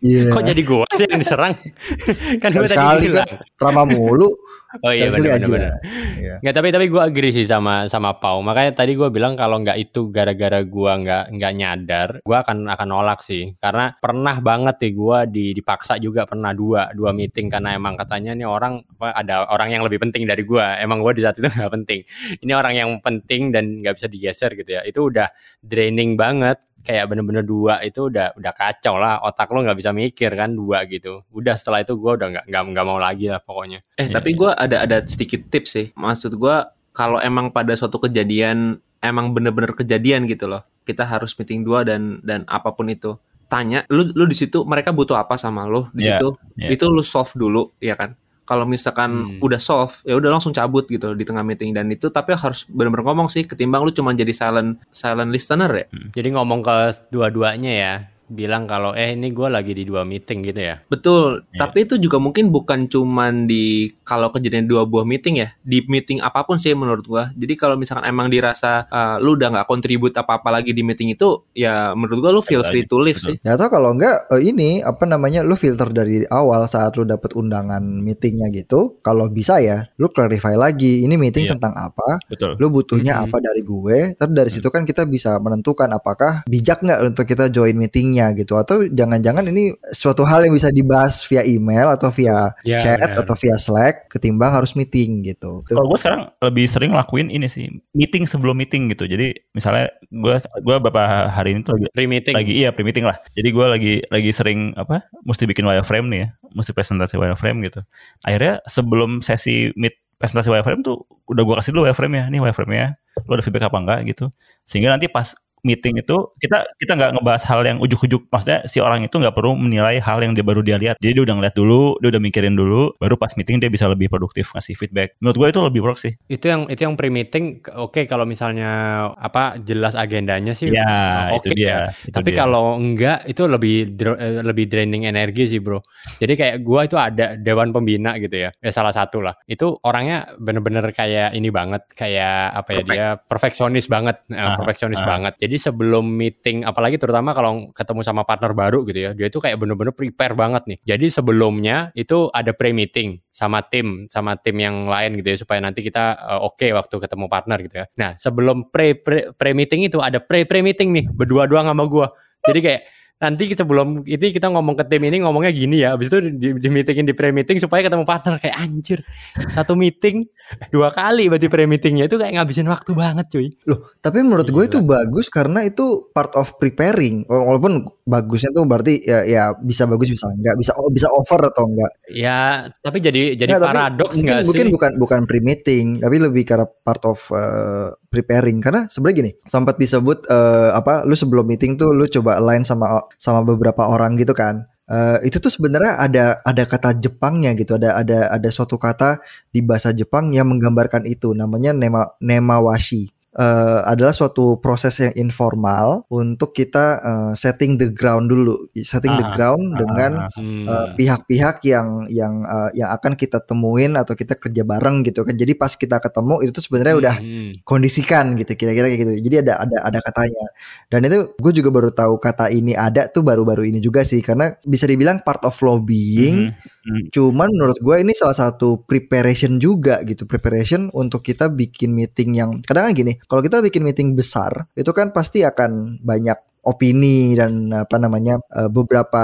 Iya. 0.00 0.32
Kok 0.32 0.42
jadi 0.46 0.62
gua 0.64 0.86
sih 0.94 1.04
yang 1.04 1.20
diserang? 1.20 1.54
kan 2.42 2.48
gua 2.54 2.64
tadi 2.64 2.72
Sekali-sekali 2.72 3.06
kan 3.10 3.10
bilang. 3.10 3.30
ramah 3.60 3.86
mulu 3.86 4.30
Oh 4.86 4.94
iya 4.94 5.10
benar-benar. 5.10 5.82
aja. 5.82 5.82
Iya. 6.14 6.34
Nggak, 6.46 6.54
tapi 6.54 6.68
tapi 6.70 6.86
gue 6.86 7.02
agree 7.02 7.34
sih 7.34 7.42
sama 7.42 7.90
sama 7.90 8.14
Pau. 8.22 8.38
Makanya 8.38 8.70
tadi 8.78 8.94
gue 8.94 9.10
bilang 9.10 9.34
kalau 9.34 9.58
nggak 9.58 9.74
itu 9.74 10.14
gara-gara 10.14 10.62
gue 10.62 10.92
nggak 11.02 11.24
nggak 11.34 11.52
nyadar, 11.58 12.08
gue 12.22 12.36
akan 12.38 12.70
akan 12.70 12.86
nolak 12.86 13.18
sih. 13.18 13.58
Karena 13.58 13.90
pernah 13.98 14.38
banget 14.38 14.78
nih 14.78 14.92
gue 15.00 15.18
di, 15.32 15.44
dipaksa 15.56 15.96
juga 15.96 16.28
pernah 16.28 16.52
dua 16.52 16.92
dua 16.92 17.16
meeting 17.16 17.48
karena 17.48 17.72
emang 17.72 17.96
katanya 17.96 18.36
nih 18.36 18.44
orang 18.44 18.84
apa, 18.84 19.16
ada 19.16 19.48
orang 19.48 19.72
yang 19.72 19.82
lebih 19.86 19.96
penting 20.04 20.28
dari 20.28 20.44
gue. 20.44 20.60
Emang 20.76 21.00
gue 21.00 21.16
di 21.16 21.22
saat 21.24 21.40
itu 21.40 21.48
nggak 21.56 21.72
penting. 21.72 22.00
Ini 22.44 22.52
orang 22.52 22.74
yang 22.76 22.90
penting 23.00 23.48
dan 23.48 23.80
nggak 23.80 23.96
bisa 23.96 24.06
digeser 24.12 24.52
gitu 24.52 24.70
ya. 24.76 24.84
Itu 24.84 25.08
udah 25.08 25.32
draining 25.64 26.20
banget. 26.20 26.60
Kayak 26.80 27.12
bener-bener 27.12 27.44
dua 27.44 27.84
itu 27.84 28.08
udah 28.08 28.32
udah 28.40 28.52
kacau 28.56 28.96
lah 28.96 29.20
otak 29.20 29.52
lo 29.52 29.60
nggak 29.60 29.76
bisa 29.76 29.92
mikir 29.92 30.32
kan 30.32 30.56
dua 30.56 30.88
gitu 30.88 31.28
udah 31.28 31.52
setelah 31.52 31.84
itu 31.84 31.92
gue 32.00 32.12
udah 32.16 32.28
nggak 32.32 32.44
nggak 32.48 32.62
nggak 32.72 32.86
mau 32.88 32.96
lagi 32.96 33.28
lah 33.28 33.36
pokoknya 33.36 33.84
Eh 34.00 34.08
Iya, 34.08 34.16
tapi 34.16 34.32
gue 34.32 34.48
ada 34.48 34.88
ada 34.88 35.04
sedikit 35.04 35.44
tips 35.52 35.70
sih. 35.76 35.86
Maksud 35.92 36.40
gue 36.40 36.56
kalau 36.96 37.20
emang 37.20 37.52
pada 37.52 37.76
suatu 37.76 38.00
kejadian 38.00 38.80
emang 39.04 39.32
bener-bener 39.36 39.76
kejadian 39.76 40.24
gitu 40.24 40.48
loh. 40.48 40.64
Kita 40.88 41.04
harus 41.04 41.36
meeting 41.36 41.62
dua 41.68 41.84
dan 41.84 42.24
dan 42.24 42.48
apa 42.48 42.72
pun 42.72 42.88
itu. 42.88 43.20
Tanya, 43.50 43.82
lu 43.90 44.06
lu 44.08 44.24
di 44.24 44.32
situ 44.32 44.62
mereka 44.62 44.94
butuh 44.94 45.18
apa 45.18 45.34
sama 45.34 45.66
lu 45.66 45.90
di 45.90 46.06
Iya, 46.06 46.22
situ. 46.22 46.38
iya. 46.54 46.70
Itu 46.70 46.86
lu 46.86 47.02
solve 47.02 47.34
dulu, 47.34 47.74
ya 47.76 47.98
kan? 47.98 48.14
Kalau 48.46 48.62
misalkan 48.62 49.10
Hmm. 49.10 49.38
udah 49.38 49.58
solve, 49.58 49.94
ya 50.02 50.14
udah 50.14 50.30
langsung 50.30 50.50
cabut 50.50 50.86
gitu 50.86 51.14
di 51.14 51.22
tengah 51.22 51.42
meeting 51.42 51.70
dan 51.70 51.86
itu 51.86 52.10
tapi 52.10 52.34
harus 52.34 52.66
bener-bener 52.66 53.02
ngomong 53.04 53.26
sih 53.26 53.42
ketimbang 53.42 53.82
lu 53.82 53.90
cuma 53.90 54.10
jadi 54.10 54.30
silent 54.30 54.78
silent 54.90 55.30
listener 55.30 55.70
ya. 55.70 55.86
Jadi 56.10 56.28
ngomong 56.30 56.58
ke 56.60 56.76
dua-duanya 57.10 57.70
ya. 57.70 57.94
Bilang 58.30 58.64
kalau 58.64 58.94
eh 58.94 59.12
ini 59.12 59.34
gue 59.34 59.48
lagi 59.50 59.74
di 59.74 59.82
dua 59.82 60.06
meeting 60.06 60.46
gitu 60.46 60.60
ya. 60.62 60.78
Betul, 60.86 61.42
Iya. 61.50 61.66
tapi 61.66 61.82
itu 61.82 61.98
juga 61.98 62.22
mungkin 62.22 62.48
bukan 62.48 62.86
cuman 62.86 63.44
di 63.44 63.90
kalau 64.06 64.30
kejadian 64.30 64.70
dua 64.70 64.86
buah 64.86 65.02
meeting 65.02 65.42
ya, 65.42 65.50
di 65.60 65.82
meeting 65.84 66.22
apa 66.22 66.46
pun 66.46 66.56
sih 66.56 66.70
menurut 66.72 67.02
gua. 67.02 67.34
Jadi 67.34 67.58
kalau 67.58 67.74
misalkan 67.74 68.06
emang 68.06 68.30
dirasa 68.30 68.86
uh, 68.86 69.18
lu 69.18 69.34
udah 69.34 69.50
nggak 69.50 69.66
kontribut 69.66 70.14
apa-apa 70.14 70.54
lagi 70.54 70.70
di 70.70 70.86
meeting 70.86 71.10
itu, 71.10 71.42
ya 71.52 71.90
menurut 71.92 72.22
gua 72.22 72.30
lu 72.30 72.40
feel 72.40 72.62
free 72.62 72.86
to 72.86 72.96
leave 72.96 73.18
betul. 73.18 73.34
sih. 73.34 73.42
Ya 73.42 73.58
atau 73.58 73.66
kalau 73.66 73.90
enggak 73.90 74.30
eh, 74.30 74.42
ini 74.46 74.78
apa 74.80 75.02
namanya 75.04 75.42
lu 75.42 75.58
filter 75.58 75.90
dari 75.90 76.22
awal 76.30 76.64
saat 76.64 76.94
lu 76.94 77.02
dapet 77.02 77.34
undangan 77.34 77.82
meetingnya 77.82 78.46
gitu. 78.54 79.00
Kalau 79.02 79.26
bisa 79.26 79.58
ya, 79.58 79.90
lu 79.96 80.06
clarify 80.06 80.54
lagi 80.54 81.02
ini 81.02 81.18
meeting 81.18 81.50
Iya. 81.50 81.58
tentang 81.58 81.74
apa, 81.74 82.22
Betul. 82.30 82.54
lu 82.60 82.70
butuhnya 82.70 83.18
Mhm. 83.18 83.22
apa 83.26 83.36
dari 83.40 83.62
gue. 83.64 83.98
Terus 84.14 84.30
dari 84.30 84.50
situ 84.52 84.68
kan 84.68 84.84
kita 84.84 85.02
bisa 85.02 85.34
menentukan 85.40 85.90
apakah 85.90 86.44
bijak 86.46 86.78
nggak 86.80 87.00
untuk 87.10 87.24
kita 87.24 87.48
join 87.48 87.74
meetingnya 87.74 88.19
gitu. 88.36 88.60
Atau 88.60 88.84
jangan-jangan 88.92 89.48
ini 89.48 89.72
suatu 89.88 90.20
hal 90.28 90.44
yang 90.44 90.52
bisa 90.52 90.68
dibahas 90.68 91.24
via 91.24 91.40
email 91.48 91.88
atau 91.96 92.12
via 92.12 92.52
Ya, 92.60 92.76
chat 92.84 93.00
benar. 93.00 93.24
atau 93.24 93.34
via 93.40 93.56
Slack 93.56 94.12
ketimbang 94.12 94.52
harus 94.52 94.76
meeting 94.76 95.24
gitu. 95.24 95.64
Kalau 95.64 95.88
gue 95.88 95.98
sekarang 95.98 96.28
lebih 96.44 96.68
sering 96.68 96.92
lakuin 96.92 97.32
ini 97.32 97.48
sih 97.48 97.72
meeting 97.96 98.28
sebelum 98.28 98.52
meeting 98.60 98.92
gitu. 98.92 99.08
Jadi 99.08 99.32
misalnya 99.56 99.88
gue 100.12 100.34
gue 100.42 100.76
beberapa 100.76 101.32
hari 101.32 101.56
ini 101.56 101.60
tuh 101.64 101.80
lagi 101.80 101.86
Pre-meeting. 101.96 102.34
lagi 102.36 102.52
iya 102.52 102.68
pre 102.74 102.84
meeting 102.84 103.08
lah. 103.08 103.16
Jadi 103.32 103.48
gue 103.48 103.66
lagi 103.66 103.94
lagi 104.12 104.30
sering 104.36 104.76
apa 104.76 105.08
mesti 105.24 105.48
bikin 105.48 105.64
wireframe 105.64 106.06
nih 106.12 106.20
ya, 106.20 106.28
mesti 106.52 106.70
presentasi 106.76 107.16
wireframe 107.16 107.64
gitu. 107.64 107.80
Akhirnya 108.20 108.60
sebelum 108.68 109.24
sesi 109.24 109.72
meet 109.78 109.96
presentasi 110.20 110.52
wireframe 110.52 110.84
tuh 110.84 111.08
udah 111.32 111.42
gue 111.48 111.54
kasih 111.64 111.72
dulu 111.72 111.88
wireframe 111.88 112.20
ya, 112.20 112.24
nih 112.28 112.40
wireframe 112.44 112.74
ya, 112.76 112.86
lu 113.24 113.32
ada 113.32 113.40
feedback 113.40 113.72
apa 113.72 113.78
enggak 113.80 114.00
gitu. 114.04 114.28
Sehingga 114.68 114.92
nanti 114.92 115.08
pas 115.08 115.32
meeting 115.62 116.00
itu 116.00 116.16
kita 116.40 116.64
kita 116.78 116.92
nggak 116.96 117.10
ngebahas 117.20 117.42
hal 117.48 117.60
yang 117.66 117.78
ujuk-ujuk 117.80 118.26
maksudnya 118.28 118.64
si 118.66 118.78
orang 118.80 119.04
itu 119.04 119.14
nggak 119.16 119.34
perlu 119.34 119.56
menilai 119.56 120.00
hal 120.00 120.18
yang 120.20 120.32
dia 120.32 120.44
baru 120.44 120.60
dia 120.64 120.76
lihat 120.80 120.96
jadi 120.98 121.16
dia 121.20 121.24
udah 121.26 121.34
ngeliat 121.40 121.54
dulu 121.56 121.96
dia 122.00 122.08
udah 122.12 122.22
mikirin 122.22 122.54
dulu 122.56 122.92
baru 122.96 123.14
pas 123.16 123.32
meeting 123.36 123.60
dia 123.60 123.68
bisa 123.68 123.86
lebih 123.88 124.08
produktif 124.08 124.50
ngasih 124.54 124.74
feedback 124.76 125.16
menurut 125.20 125.36
gue 125.36 125.48
itu 125.52 125.60
lebih 125.60 125.80
work 125.84 125.98
sih 126.00 126.12
Itu 126.26 126.46
yang 126.48 126.66
itu 126.68 126.80
yang 126.84 126.94
pre-meeting 126.94 127.60
oke 127.76 128.04
kalau 128.06 128.24
misalnya 128.24 128.70
apa 129.16 129.58
jelas 129.60 129.94
agendanya 129.94 130.52
sih. 130.56 130.72
ya 130.72 131.30
oke 131.34 131.50
dia 131.52 131.66
ya. 131.66 131.78
itu 132.06 132.14
Tapi 132.14 132.30
dia. 132.32 132.38
kalau 132.42 132.76
enggak 132.78 133.24
itu 133.26 133.42
lebih 133.46 133.76
eh, 134.00 134.42
lebih 134.42 134.64
draining 134.70 135.04
energi 135.06 135.46
sih 135.46 135.60
bro. 135.62 135.80
Jadi 136.18 136.32
kayak 136.36 136.56
gua 136.64 136.84
itu 136.86 136.96
ada 136.96 137.36
dewan 137.36 137.70
pembina 137.74 138.16
gitu 138.18 138.36
ya, 138.36 138.50
ya 138.56 138.70
salah 138.72 138.92
satu 138.94 139.20
lah. 139.24 139.34
Itu 139.46 139.78
orangnya 139.84 140.34
bener-bener 140.38 140.84
kayak 140.90 141.32
ini 141.36 141.48
banget, 141.52 141.86
kayak 141.92 142.54
apa 142.56 142.70
ya 142.70 142.80
Perfect. 142.80 142.90
dia 142.90 143.06
perfeksionis 143.18 143.86
banget, 143.90 144.16
Ah, 144.32 144.56
perfeksionis 144.58 145.00
ah. 145.02 145.06
banget. 145.06 145.34
Jadi 145.40 145.49
sebelum 145.56 146.04
meeting, 146.04 146.62
apalagi 146.62 147.00
terutama 147.00 147.32
kalau 147.32 147.72
ketemu 147.72 148.00
sama 148.04 148.22
partner 148.22 148.52
baru 148.52 148.84
gitu 148.84 148.98
ya, 148.98 149.10
dia 149.16 149.26
itu 149.32 149.40
kayak 149.40 149.56
bener-bener 149.56 149.96
prepare 149.96 150.36
banget 150.36 150.62
nih. 150.68 150.78
Jadi 150.84 151.06
sebelumnya 151.08 151.90
itu 151.96 152.28
ada 152.30 152.52
pre-meeting 152.52 153.18
sama 153.32 153.64
tim, 153.64 154.06
sama 154.12 154.36
tim 154.36 154.60
yang 154.60 154.86
lain 154.86 155.16
gitu 155.18 155.32
ya 155.32 155.38
supaya 155.40 155.58
nanti 155.64 155.80
kita 155.80 156.20
eh, 156.20 156.40
oke 156.44 156.66
waktu 156.76 156.94
ketemu 157.00 157.26
partner 157.26 157.58
gitu 157.64 157.74
ya. 157.80 157.86
Nah 157.96 158.10
sebelum 158.20 158.68
pre 158.68 158.94
pre 159.00 159.32
pre 159.32 159.56
meeting 159.56 159.88
itu 159.88 159.98
ada 159.98 160.20
pre 160.20 160.44
pre 160.44 160.60
meeting 160.60 160.92
nih 160.92 161.06
berdua-dua 161.08 161.64
sama 161.64 161.88
gua. 161.88 162.12
Jadi 162.44 162.60
kayak 162.60 162.82
nanti 163.20 163.52
sebelum 163.52 164.00
itu 164.08 164.32
kita 164.32 164.48
ngomong 164.48 164.80
ke 164.80 164.84
tim 164.88 165.04
ini 165.04 165.20
ngomongnya 165.20 165.52
gini 165.52 165.84
ya, 165.84 165.92
habis 165.92 166.08
itu 166.08 166.18
di, 166.32 166.56
di 166.56 166.68
meetingin 166.72 167.04
di 167.04 167.12
pre 167.12 167.30
meeting 167.36 167.60
supaya 167.60 167.84
ketemu 167.84 168.08
partner 168.08 168.40
kayak 168.40 168.56
anjir 168.56 169.04
satu 169.52 169.76
meeting 169.76 170.24
dua 170.72 170.88
kali 170.90 171.28
berarti 171.28 171.52
pre 171.52 171.68
meetingnya 171.68 172.08
itu 172.08 172.16
kayak 172.16 172.40
ngabisin 172.40 172.66
waktu 172.66 172.90
banget 172.96 173.26
cuy. 173.28 173.48
Loh, 173.68 173.92
tapi 174.00 174.24
menurut 174.24 174.48
gue 174.48 174.64
itu 174.64 174.80
bagus 174.80 175.28
karena 175.28 175.62
itu 175.68 176.08
part 176.16 176.32
of 176.34 176.56
preparing. 176.56 177.28
Walaupun 177.28 177.86
bagusnya 178.08 178.50
tuh 178.56 178.64
berarti 178.64 179.04
ya, 179.04 179.22
ya 179.28 179.42
bisa 179.54 179.84
bagus 179.84 180.10
bisa 180.10 180.26
enggak, 180.32 180.56
bisa 180.56 180.72
oh, 180.80 180.88
bisa 180.88 181.06
over 181.12 181.52
atau 181.52 181.68
enggak. 181.68 181.92
Ya 182.08 182.72
tapi 182.80 182.98
jadi 183.04 183.36
jadi 183.36 183.60
tapi 183.60 183.68
paradoks 183.68 184.16
mungkin, 184.16 184.26
nggak 184.26 184.40
mungkin 184.48 184.66
sih? 184.66 184.72
bukan 184.72 184.92
bukan 184.96 185.20
pre-meeting, 185.28 185.86
tapi 186.00 186.16
lebih 186.16 186.42
karena 186.48 186.66
part 186.66 187.04
of 187.04 187.20
uh, 187.36 187.92
preparing. 188.08 188.58
Karena 188.64 188.88
sebenarnya 188.88 189.16
gini, 189.22 189.30
sempat 189.44 189.76
disebut 189.76 190.24
uh, 190.26 190.72
apa, 190.72 191.04
lu 191.04 191.12
sebelum 191.12 191.44
meeting 191.44 191.76
tuh 191.76 191.92
lu 191.92 192.08
coba 192.08 192.40
align 192.40 192.64
sama 192.64 192.98
sama 193.16 193.42
beberapa 193.46 193.86
orang 193.86 194.18
gitu 194.20 194.36
kan. 194.36 194.68
Uh, 194.90 195.22
itu 195.22 195.38
tuh 195.38 195.54
sebenarnya 195.54 196.02
ada 196.02 196.24
ada 196.42 196.66
kata 196.66 196.98
Jepangnya 196.98 197.54
gitu, 197.54 197.78
ada 197.78 197.94
ada 197.94 198.26
ada 198.26 198.48
suatu 198.50 198.74
kata 198.74 199.22
di 199.54 199.62
bahasa 199.62 199.94
Jepang 199.94 200.34
yang 200.34 200.50
menggambarkan 200.50 201.06
itu, 201.06 201.30
namanya 201.30 201.70
nema 201.70 202.10
nemawashi. 202.18 203.14
Uh, 203.30 203.86
adalah 203.86 204.10
suatu 204.10 204.58
proses 204.58 204.98
yang 204.98 205.14
informal 205.14 206.02
untuk 206.10 206.50
kita 206.50 206.98
uh, 206.98 207.32
setting 207.38 207.78
the 207.78 207.86
ground 207.86 208.26
dulu, 208.26 208.58
setting 208.82 209.14
the 209.14 209.22
Ah, 209.22 209.30
ground 209.30 209.62
ah, 209.70 209.78
dengan 209.78 210.12
ah, 210.26 210.34
Hmm. 210.34 210.66
uh, 210.66 210.86
pihak-pihak 210.98 211.62
yang 211.62 212.10
yang 212.10 212.42
uh, 212.42 212.74
yang 212.74 212.90
akan 212.90 213.14
kita 213.14 213.38
temuin 213.38 213.94
atau 213.94 214.18
kita 214.18 214.34
kerja 214.34 214.66
bareng 214.66 215.06
gitu 215.06 215.22
kan. 215.22 215.38
Jadi 215.38 215.54
pas 215.54 215.70
kita 215.70 216.02
ketemu 216.02 216.42
itu 216.42 216.50
tuh 216.58 216.64
sebenarnya 216.66 216.94
udah 216.98 217.14
Hmm. 217.22 217.50
kondisikan 217.62 218.34
gitu 218.34 218.50
kira-kira 218.58 218.90
kayak 218.90 218.98
gitu. 218.98 219.12
Jadi 219.22 219.36
ada 219.46 219.62
ada 219.62 219.78
ada 219.78 219.98
katanya. 220.02 220.44
Dan 220.90 221.06
itu 221.06 221.18
gue 221.38 221.52
juga 221.54 221.70
baru 221.70 221.94
tahu 221.94 222.18
kata 222.18 222.50
ini 222.50 222.74
ada 222.74 223.06
tuh 223.06 223.22
baru-baru 223.22 223.62
ini 223.70 223.78
juga 223.78 224.02
sih 224.02 224.26
karena 224.26 224.58
bisa 224.66 224.90
dibilang 224.90 225.22
part 225.22 225.46
of 225.46 225.54
lobbying. 225.62 226.50
Mhm, 226.50 226.79
mhm. 226.84 227.12
Cuman 227.14 227.48
menurut 227.52 227.78
gue 227.78 227.96
ini 228.00 228.12
salah 228.16 228.36
satu 228.36 228.84
preparation 228.84 229.60
juga 229.60 230.02
gitu. 230.04 230.26
Preparation 230.26 230.90
untuk 230.96 231.24
kita 231.24 231.48
bikin 231.52 231.94
meeting 231.94 232.36
yang 232.36 232.50
kadang 232.64 232.92
gini. 232.92 233.16
Kalau 233.24 233.40
kita 233.44 233.62
bikin 233.62 233.84
meeting 233.86 234.18
besar 234.18 234.68
itu 234.74 234.90
kan 234.90 235.14
pasti 235.14 235.46
akan 235.46 236.02
banyak 236.02 236.49
opini 236.64 237.32
dan 237.32 237.72
apa 237.72 237.96
namanya 237.96 238.40
uh, 238.52 238.68
beberapa 238.68 239.22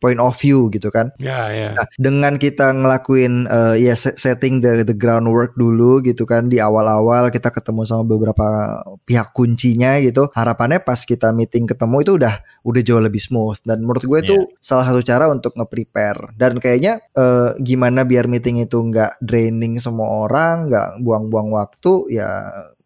point 0.00 0.20
of 0.20 0.32
view 0.36 0.72
gitu 0.72 0.88
kan. 0.88 1.12
Ya 1.20 1.52
ya. 1.52 1.76
Nah, 1.76 1.86
dengan 2.00 2.40
kita 2.40 2.72
ngelakuin 2.72 3.46
eh, 3.48 3.76
ya 3.84 3.94
se- 3.96 4.16
setting 4.16 4.64
the 4.64 4.82
the 4.84 4.96
groundwork 4.96 5.54
dulu 5.56 6.00
gitu 6.00 6.24
kan 6.24 6.48
di 6.48 6.56
awal-awal 6.58 7.28
kita 7.28 7.52
ketemu 7.52 7.84
sama 7.84 8.04
beberapa 8.08 8.80
pihak 9.04 9.36
kuncinya 9.36 10.00
gitu. 10.00 10.32
Harapannya 10.32 10.80
pas 10.80 11.04
kita 11.04 11.32
meeting 11.36 11.68
ketemu 11.68 11.96
itu 12.04 12.12
udah 12.16 12.34
udah 12.64 12.82
jauh 12.84 13.00
lebih 13.00 13.20
smooth 13.20 13.60
dan 13.64 13.80
menurut 13.80 14.04
gue 14.04 14.18
itu 14.20 14.36
salah 14.60 14.84
satu 14.84 15.00
cara 15.00 15.32
untuk 15.32 15.56
nge-prepare 15.56 16.36
dan 16.36 16.60
kayaknya 16.60 17.00
eh, 17.16 17.56
gimana 17.60 18.04
biar 18.04 18.28
meeting 18.28 18.60
itu 18.64 18.76
nggak 18.80 19.20
draining 19.24 19.80
semua 19.80 20.28
orang, 20.28 20.68
nggak 20.68 20.88
buang-buang 21.04 21.52
waktu 21.52 22.20
ya 22.20 22.30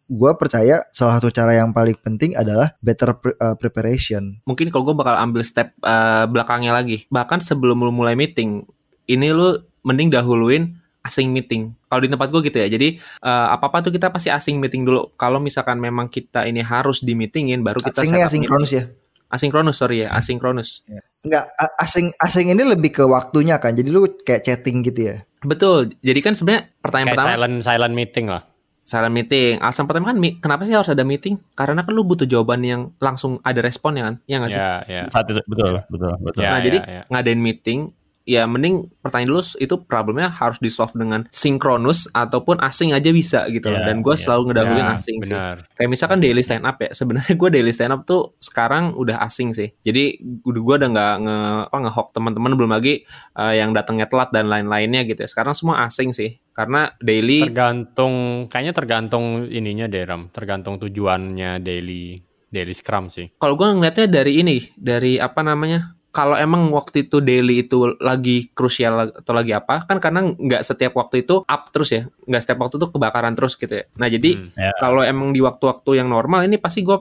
gue 0.05 0.31
percaya 0.37 0.85
salah 0.93 1.17
satu 1.17 1.33
cara 1.33 1.57
yang 1.57 1.73
paling 1.73 1.97
penting 1.97 2.37
adalah 2.37 2.77
better 2.77 3.17
pre- 3.17 3.37
eh, 3.37 3.55
preparation. 3.57 4.37
Mungkin 4.45 4.69
kalau 4.69 4.93
gue 4.93 4.95
bakal 4.97 5.17
ambil 5.17 5.41
step 5.41 5.73
uh, 5.81 6.29
belakangnya 6.29 6.73
lagi. 6.77 7.09
Bahkan 7.09 7.41
sebelum 7.41 7.81
lu 7.81 7.89
mulai 7.89 8.13
meeting, 8.13 8.65
ini 9.09 9.33
lu 9.33 9.57
mending 9.81 10.13
dahuluin 10.13 10.77
asing 11.05 11.29
meeting. 11.29 11.73
Kalau 11.89 12.01
di 12.01 12.09
tempat 12.09 12.29
gue 12.33 12.41
gitu 12.49 12.57
ya. 12.57 12.67
Jadi 12.69 12.97
uh, 13.21 13.53
apa-apa 13.53 13.89
tuh 13.89 13.93
kita 13.93 14.09
pasti 14.09 14.29
asing 14.33 14.57
meeting 14.57 14.85
dulu. 14.85 15.13
Kalau 15.17 15.37
misalkan 15.37 15.77
memang 15.77 16.09
kita 16.09 16.45
ini 16.45 16.61
harus 16.61 17.01
di 17.01 17.13
meetingin, 17.13 17.61
baru 17.61 17.81
kita 17.81 18.01
Asingnya 18.01 18.25
set 18.25 18.25
up 18.25 18.29
asinkronus 18.33 18.71
ya. 18.73 18.83
Asinkronus, 19.25 19.75
sorry 19.81 20.05
ya, 20.05 20.13
asinkronus. 20.13 20.85
Enggak, 21.25 21.49
a- 21.57 21.75
asing 21.81 22.13
asing 22.21 22.53
ini 22.53 22.61
lebih 22.61 22.93
ke 22.93 23.03
waktunya 23.03 23.57
kan. 23.57 23.73
Jadi 23.73 23.89
lu 23.89 24.05
kayak 24.21 24.45
chatting 24.45 24.85
gitu 24.85 25.13
ya. 25.13 25.25
Betul. 25.41 25.97
Jadi 26.01 26.19
kan 26.21 26.33
sebenarnya 26.37 26.69
pertanyaan 26.81 27.07
Kayak 27.09 27.17
pertama 27.17 27.33
silent 27.33 27.55
silent 27.65 27.93
meeting 27.97 28.25
lah. 28.29 28.43
Silent 28.85 29.11
meeting. 29.17 29.57
Alasan 29.57 29.89
pertama 29.89 30.13
kan 30.13 30.17
kenapa 30.37 30.61
sih 30.63 30.77
harus 30.77 30.93
ada 30.93 31.01
meeting? 31.01 31.41
Karena 31.57 31.81
kan 31.81 31.91
lu 31.91 32.05
butuh 32.05 32.29
jawaban 32.29 32.61
yang 32.61 32.93
langsung 33.01 33.41
ada 33.41 33.59
respon 33.59 33.97
ya 33.97 34.03
kan? 34.05 34.15
Ya 34.29 34.35
nggak 34.37 34.51
sih? 34.53 34.61
Ya 34.61 34.71
ya. 34.85 35.01
Saat 35.09 35.33
itu 35.33 35.41
betul, 35.49 35.81
betul, 35.89 36.13
betul. 36.21 36.41
Ya, 36.45 36.53
nah, 36.53 36.61
ya, 36.61 36.65
jadi 36.69 36.77
ya. 36.85 37.01
ngadain 37.09 37.41
meeting 37.41 37.89
ya 38.25 38.49
mending 38.49 38.89
pertanyaan 39.05 39.37
dulu 39.37 39.41
itu 39.61 39.75
problemnya 39.85 40.33
harus 40.33 40.57
di 40.57 40.73
solve 40.73 40.97
dengan 40.97 41.29
sinkronus 41.29 42.09
ataupun 42.09 42.57
asing 42.57 42.89
aja 42.91 43.13
bisa 43.13 43.45
gitu 43.53 43.69
loh. 43.69 43.79
Ya, 43.79 43.93
Dan 43.93 44.01
gue 44.01 44.17
ya. 44.17 44.21
selalu 44.21 44.41
ngedahulin 44.49 44.81
Ya, 44.81 44.93
asing 44.97 45.17
sih. 45.21 45.29
benar. 45.29 45.55
Kayak 45.77 45.89
misalkan 45.93 46.19
daily 46.19 46.41
stand 46.41 46.65
up 46.65 46.77
ya. 46.81 46.89
Sebenarnya 46.89 47.33
gue 47.37 47.49
daily 47.53 47.69
stand 47.69 47.93
up 47.93 48.01
tuh 48.03 48.33
sekarang 48.41 48.97
udah 48.97 49.21
asing 49.21 49.53
sih. 49.53 49.69
Jadi 49.85 50.17
udah 50.41 50.61
gue 50.65 50.75
udah 50.81 50.89
nggak 50.89 51.13
nge 51.21 51.37
apa 51.69 51.77
ngehook 51.85 52.07
teman-teman 52.11 52.51
belum 52.57 52.71
lagi 52.73 52.93
eh, 53.37 53.53
yang 53.55 53.71
datangnya 53.71 54.09
telat 54.09 54.33
dan 54.33 54.49
lain-lainnya 54.49 55.05
gitu 55.05 55.21
ya. 55.21 55.29
Sekarang 55.29 55.53
semua 55.53 55.85
asing 55.85 56.09
sih. 56.11 56.41
Karena 56.51 56.89
daily 56.97 57.45
Tergantung 57.45 58.47
kayaknya 58.49 58.73
tergantung 58.73 59.45
ininya 59.45 59.85
deh 59.85 60.01
Ram, 60.01 60.33
tergantung 60.33 60.79
tujuannya 60.79 61.59
daily 61.59 62.17
daily 62.47 62.71
scrum 62.71 63.11
sih. 63.11 63.27
kalau 63.35 63.59
gue 63.59 63.67
ngeliatnya 63.67 64.07
dari 64.07 64.39
ini, 64.39 64.63
dari 64.73 65.19
apa 65.19 65.43
namanya? 65.43 65.94
Kalau 66.15 66.39
emang 66.39 66.71
waktu 66.71 67.11
itu 67.11 67.19
daily 67.19 67.67
itu 67.67 67.91
lagi 67.99 68.47
krusial 68.55 69.11
atau 69.11 69.35
lagi 69.35 69.51
apa, 69.51 69.83
kan 69.83 69.99
karena 69.99 70.23
nggak 70.31 70.63
setiap 70.63 70.95
waktu 70.95 71.27
itu 71.27 71.43
up 71.43 71.67
terus 71.75 71.91
ya, 71.91 72.07
nggak 72.23 72.39
setiap 72.39 72.63
waktu 72.63 72.79
itu 72.79 72.87
kebakaran 72.87 73.35
terus 73.35 73.59
gitu 73.59 73.83
ya. 73.83 73.83
Nah 73.99 74.07
jadi 74.07 74.31
Hmm. 74.39 74.55
Ya. 74.55 74.71
kalau 74.79 75.03
emang 75.03 75.35
di 75.35 75.43
waktu-waktu 75.43 75.99
yang 75.99 76.07
normal 76.07 76.47
ini 76.47 76.55
pasti 76.55 76.87
gue 76.87 76.95